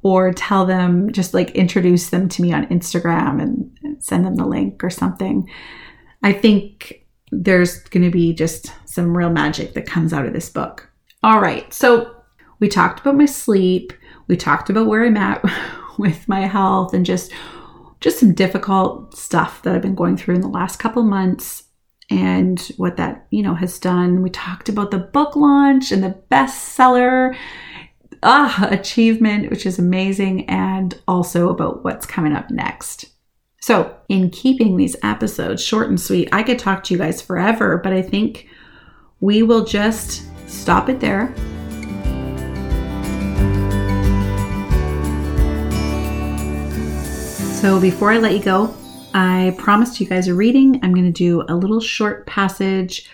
or 0.03 0.33
tell 0.33 0.65
them, 0.65 1.11
just 1.11 1.33
like 1.33 1.51
introduce 1.51 2.09
them 2.09 2.27
to 2.29 2.41
me 2.41 2.53
on 2.53 2.67
Instagram 2.67 3.41
and 3.41 4.03
send 4.03 4.25
them 4.25 4.35
the 4.35 4.45
link 4.45 4.83
or 4.83 4.89
something. 4.89 5.49
I 6.23 6.33
think 6.33 7.05
there's 7.31 7.79
going 7.83 8.03
to 8.03 8.11
be 8.11 8.33
just 8.33 8.73
some 8.85 9.15
real 9.15 9.29
magic 9.29 9.73
that 9.73 9.85
comes 9.85 10.13
out 10.13 10.25
of 10.25 10.33
this 10.33 10.49
book. 10.49 10.89
All 11.23 11.39
right, 11.39 11.71
so 11.73 12.15
we 12.59 12.67
talked 12.67 12.99
about 12.99 13.15
my 13.15 13.25
sleep, 13.25 13.93
we 14.27 14.35
talked 14.35 14.69
about 14.69 14.87
where 14.87 15.05
I'm 15.05 15.17
at 15.17 15.43
with 15.97 16.27
my 16.27 16.41
health 16.41 16.93
and 16.93 17.05
just 17.05 17.31
just 17.99 18.19
some 18.19 18.33
difficult 18.33 19.15
stuff 19.15 19.61
that 19.61 19.75
I've 19.75 19.81
been 19.83 19.93
going 19.93 20.17
through 20.17 20.33
in 20.33 20.41
the 20.41 20.47
last 20.47 20.79
couple 20.79 21.03
months 21.03 21.65
and 22.09 22.59
what 22.77 22.97
that, 22.97 23.27
you 23.29 23.43
know, 23.43 23.53
has 23.53 23.77
done. 23.77 24.23
We 24.23 24.31
talked 24.31 24.69
about 24.69 24.89
the 24.89 24.97
book 24.97 25.35
launch 25.35 25.91
and 25.91 26.03
the 26.03 26.19
bestseller 26.31 27.35
ah, 28.23 28.67
achievement, 28.69 29.49
which 29.49 29.65
is 29.65 29.79
amazing, 29.79 30.49
and 30.49 30.99
also 31.07 31.49
about 31.49 31.84
what's 31.84 32.05
coming 32.05 32.34
up 32.34 32.49
next. 32.49 33.05
So, 33.60 33.95
in 34.10 34.31
keeping 34.31 34.75
these 34.75 34.95
episodes 35.03 35.63
short 35.63 35.89
and 35.89 35.99
sweet, 35.99 36.29
I 36.31 36.43
could 36.43 36.57
talk 36.57 36.84
to 36.86 36.93
you 36.93 36.97
guys 36.97 37.21
forever, 37.21 37.77
but 37.77 37.93
I 37.93 38.01
think 38.01 38.47
we 39.19 39.43
will 39.43 39.65
just 39.65 40.23
stop 40.49 40.89
it 40.89 40.99
there. 40.99 41.34
So, 47.62 47.79
before 47.79 48.12
I 48.12 48.17
let 48.17 48.34
you 48.34 48.41
go, 48.41 48.75
I 49.13 49.55
promised 49.60 49.99
you 49.99 50.07
guys 50.07 50.27
a 50.27 50.34
reading. 50.34 50.79
I'm 50.81 50.93
going 50.93 51.05
to 51.05 51.12
do 51.12 51.43
a 51.47 51.55
little 51.55 51.79
short 51.79 52.25
passage 52.25 53.07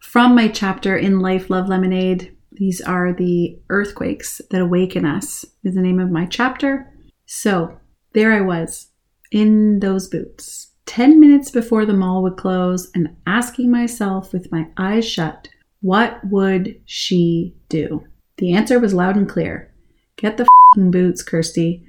from 0.00 0.34
my 0.34 0.48
chapter 0.48 0.96
in 0.96 1.20
Life, 1.20 1.48
Love, 1.48 1.68
Lemonade. 1.68 2.35
These 2.56 2.80
are 2.80 3.12
the 3.12 3.58
earthquakes 3.68 4.40
that 4.50 4.62
awaken 4.62 5.04
us, 5.04 5.44
is 5.62 5.74
the 5.74 5.82
name 5.82 6.00
of 6.00 6.10
my 6.10 6.26
chapter. 6.26 6.92
So, 7.26 7.78
there 8.14 8.32
I 8.32 8.40
was 8.40 8.88
in 9.30 9.80
those 9.80 10.08
boots, 10.08 10.72
10 10.86 11.20
minutes 11.20 11.50
before 11.50 11.84
the 11.84 11.92
mall 11.92 12.22
would 12.22 12.36
close, 12.36 12.90
and 12.94 13.14
asking 13.26 13.70
myself 13.70 14.32
with 14.32 14.50
my 14.50 14.68
eyes 14.78 15.06
shut, 15.06 15.48
what 15.82 16.20
would 16.24 16.80
she 16.86 17.54
do? 17.68 18.04
The 18.38 18.54
answer 18.54 18.78
was 18.80 18.94
loud 18.94 19.16
and 19.16 19.28
clear 19.28 19.72
Get 20.16 20.38
the 20.38 20.46
boots, 20.76 21.22
Kirsty. 21.22 21.84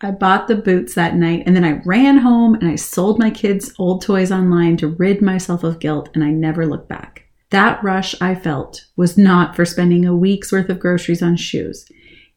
I 0.00 0.12
bought 0.12 0.46
the 0.46 0.56
boots 0.56 0.94
that 0.94 1.16
night 1.16 1.42
and 1.46 1.56
then 1.56 1.64
I 1.64 1.82
ran 1.84 2.18
home 2.18 2.54
and 2.54 2.68
I 2.68 2.76
sold 2.76 3.18
my 3.18 3.30
kids' 3.30 3.74
old 3.78 4.02
toys 4.02 4.30
online 4.30 4.76
to 4.78 4.88
rid 4.88 5.20
myself 5.20 5.64
of 5.64 5.80
guilt, 5.80 6.10
and 6.14 6.22
I 6.22 6.30
never 6.30 6.66
looked 6.66 6.88
back. 6.88 7.25
That 7.50 7.82
rush 7.82 8.14
I 8.20 8.34
felt 8.34 8.86
was 8.96 9.16
not 9.16 9.54
for 9.54 9.64
spending 9.64 10.04
a 10.04 10.16
week's 10.16 10.50
worth 10.50 10.68
of 10.68 10.80
groceries 10.80 11.22
on 11.22 11.36
shoes. 11.36 11.88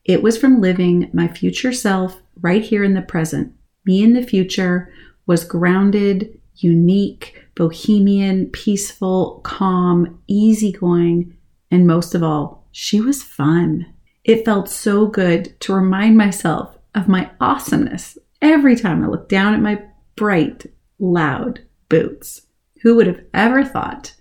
It 0.05 0.21
was 0.21 0.37
from 0.37 0.61
living 0.61 1.09
my 1.13 1.27
future 1.27 1.73
self 1.73 2.21
right 2.41 2.63
here 2.63 2.83
in 2.83 2.93
the 2.93 3.01
present 3.01 3.53
Me 3.85 4.03
in 4.03 4.13
the 4.13 4.23
future 4.23 4.93
was 5.25 5.43
grounded, 5.43 6.39
unique, 6.55 7.43
bohemian, 7.55 8.47
peaceful, 8.47 9.41
calm, 9.43 10.21
easygoing, 10.27 11.35
and 11.71 11.87
most 11.87 12.15
of 12.15 12.23
all, 12.23 12.67
she 12.71 13.01
was 13.01 13.23
fun. 13.23 13.85
It 14.23 14.45
felt 14.45 14.69
so 14.69 15.07
good 15.07 15.59
to 15.61 15.73
remind 15.73 16.17
myself 16.17 16.77
of 16.95 17.07
my 17.07 17.31
awesomeness 17.39 18.17
every 18.41 18.75
time 18.75 19.03
I 19.03 19.07
looked 19.07 19.29
down 19.29 19.53
at 19.53 19.61
my 19.61 19.81
bright, 20.15 20.65
loud 20.99 21.61
boots. 21.89 22.41
Who 22.81 22.95
would 22.95 23.07
have 23.07 23.21
ever 23.33 23.65
thought 23.65 24.13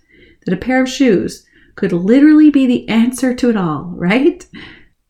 that 0.49 0.57
a 0.57 0.65
pair 0.65 0.81
of 0.81 0.89
shoes 0.89 1.45
could 1.75 1.93
literally 1.93 2.49
be 2.49 2.65
the 2.65 2.89
answer 2.89 3.35
to 3.35 3.49
it 3.49 3.55
all, 3.57 3.93
right? 3.95 4.45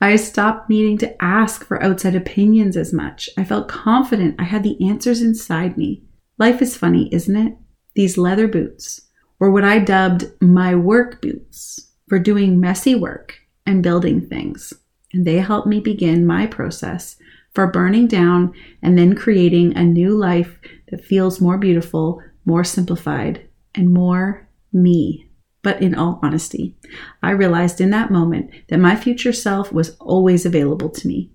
I 0.02 0.16
stopped 0.18 0.70
needing 0.70 0.98
to 1.00 1.24
ask 1.24 1.66
for 1.66 1.82
outside 1.84 2.16
opinions 2.16 2.78
as 2.78 2.94
much. 2.94 3.30
I 3.38 3.44
felt 3.44 3.68
confident 3.68 4.36
I 4.40 4.44
had 4.44 4.64
the 4.64 4.78
answers 4.88 5.22
inside 5.22 5.78
me. 5.78 6.04
Life 6.38 6.62
is 6.62 6.78
funny, 6.78 7.14
isn't 7.14 7.36
it? 7.36 7.58
These 7.96 8.18
leather 8.18 8.48
boots, 8.48 9.02
or 9.40 9.52
what 9.52 9.66
I 9.66 9.80
dubbed 9.80 10.26
my 10.42 10.76
work 10.76 11.22
boots, 11.22 11.92
for 12.08 12.20
doing 12.20 12.60
messy 12.60 12.96
work 12.96 13.36
and 13.66 13.84
building 13.84 14.22
things. 14.22 14.74
And 15.14 15.26
they 15.26 15.38
helped 15.38 15.68
me 15.68 15.80
begin 15.80 16.26
my 16.26 16.48
process 16.48 17.18
for 17.54 17.68
burning 17.68 18.08
down 18.08 18.54
and 18.82 18.98
then 18.98 19.16
creating 19.16 19.76
a 19.76 19.84
new 19.84 20.16
life 20.16 20.58
that 20.90 21.04
feels 21.04 21.42
more 21.42 21.58
beautiful, 21.58 22.22
more 22.46 22.64
simplified, 22.64 23.48
and 23.76 23.94
more 23.94 24.48
me. 24.72 25.29
But 25.62 25.82
in 25.82 25.96
all 25.96 26.20
honesty, 26.24 26.76
I 27.22 27.32
realized 27.32 27.82
in 27.82 27.90
that 27.90 28.12
moment 28.12 28.52
that 28.70 28.80
my 28.80 28.96
future 28.96 29.34
self 29.34 29.72
was 29.72 29.96
always 29.98 30.46
available 30.46 30.90
to 30.90 31.08
me. 31.08 31.32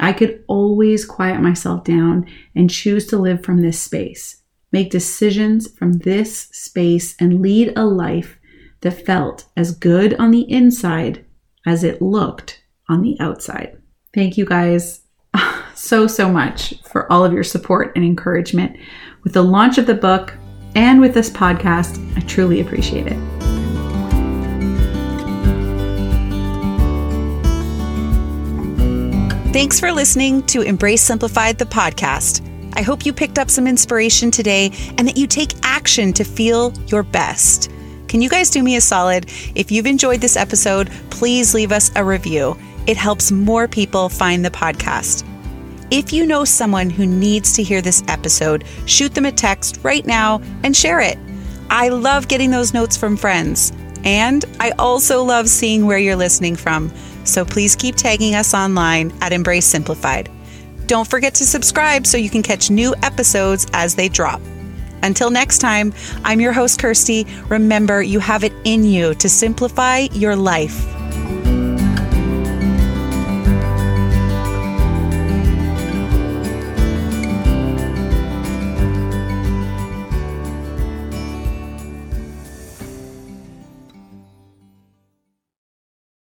I 0.00 0.12
could 0.12 0.44
always 0.46 1.04
quiet 1.04 1.40
myself 1.40 1.84
down 1.84 2.26
and 2.54 2.70
choose 2.70 3.06
to 3.06 3.18
live 3.18 3.44
from 3.44 3.60
this 3.60 3.78
space, 3.78 4.42
make 4.72 4.90
decisions 4.90 5.70
from 5.70 5.94
this 5.94 6.48
space, 6.52 7.16
and 7.18 7.40
lead 7.40 7.72
a 7.76 7.84
life 7.84 8.38
that 8.80 9.04
felt 9.06 9.46
as 9.56 9.74
good 9.74 10.14
on 10.14 10.30
the 10.30 10.50
inside 10.50 11.24
as 11.66 11.82
it 11.82 12.02
looked 12.02 12.62
on 12.88 13.02
the 13.02 13.16
outside. 13.20 13.80
Thank 14.14 14.36
you 14.36 14.44
guys 14.44 15.02
so, 15.74 16.06
so 16.06 16.30
much 16.30 16.74
for 16.82 17.10
all 17.12 17.24
of 17.24 17.32
your 17.32 17.44
support 17.44 17.92
and 17.96 18.04
encouragement 18.04 18.76
with 19.24 19.32
the 19.32 19.42
launch 19.42 19.78
of 19.78 19.86
the 19.86 19.94
book 19.94 20.34
and 20.74 21.00
with 21.00 21.14
this 21.14 21.30
podcast. 21.30 22.00
I 22.16 22.20
truly 22.20 22.60
appreciate 22.60 23.06
it. 23.06 23.55
Thanks 29.56 29.80
for 29.80 29.90
listening 29.90 30.42
to 30.48 30.60
Embrace 30.60 31.00
Simplified, 31.00 31.56
the 31.56 31.64
podcast. 31.64 32.46
I 32.74 32.82
hope 32.82 33.06
you 33.06 33.12
picked 33.14 33.38
up 33.38 33.48
some 33.48 33.66
inspiration 33.66 34.30
today 34.30 34.66
and 34.98 35.08
that 35.08 35.16
you 35.16 35.26
take 35.26 35.54
action 35.62 36.12
to 36.12 36.24
feel 36.24 36.74
your 36.88 37.02
best. 37.02 37.70
Can 38.06 38.20
you 38.20 38.28
guys 38.28 38.50
do 38.50 38.62
me 38.62 38.76
a 38.76 38.82
solid? 38.82 39.32
If 39.54 39.72
you've 39.72 39.86
enjoyed 39.86 40.20
this 40.20 40.36
episode, 40.36 40.90
please 41.08 41.54
leave 41.54 41.72
us 41.72 41.90
a 41.96 42.04
review. 42.04 42.54
It 42.86 42.98
helps 42.98 43.32
more 43.32 43.66
people 43.66 44.10
find 44.10 44.44
the 44.44 44.50
podcast. 44.50 45.26
If 45.90 46.12
you 46.12 46.26
know 46.26 46.44
someone 46.44 46.90
who 46.90 47.06
needs 47.06 47.54
to 47.54 47.62
hear 47.62 47.80
this 47.80 48.04
episode, 48.08 48.62
shoot 48.84 49.14
them 49.14 49.24
a 49.24 49.32
text 49.32 49.80
right 49.82 50.04
now 50.04 50.42
and 50.64 50.76
share 50.76 51.00
it. 51.00 51.16
I 51.70 51.88
love 51.88 52.28
getting 52.28 52.50
those 52.50 52.74
notes 52.74 52.98
from 52.98 53.16
friends. 53.16 53.72
And 54.04 54.44
I 54.60 54.72
also 54.72 55.24
love 55.24 55.48
seeing 55.48 55.86
where 55.86 55.98
you're 55.98 56.14
listening 56.14 56.56
from. 56.56 56.92
So 57.26 57.44
please 57.44 57.76
keep 57.76 57.96
tagging 57.96 58.34
us 58.34 58.54
online 58.54 59.12
at 59.20 59.32
Embrace 59.32 59.66
Simplified. 59.66 60.30
Don't 60.86 61.08
forget 61.08 61.34
to 61.34 61.44
subscribe 61.44 62.06
so 62.06 62.16
you 62.16 62.30
can 62.30 62.42
catch 62.42 62.70
new 62.70 62.94
episodes 63.02 63.66
as 63.72 63.94
they 63.94 64.08
drop. 64.08 64.40
Until 65.02 65.30
next 65.30 65.58
time, 65.58 65.92
I'm 66.24 66.40
your 66.40 66.52
host, 66.52 66.80
Kirsty. 66.80 67.26
Remember, 67.48 68.02
you 68.02 68.20
have 68.20 68.44
it 68.44 68.52
in 68.64 68.84
you 68.84 69.14
to 69.16 69.28
simplify 69.28 70.06
your 70.12 70.36
life. 70.36 70.95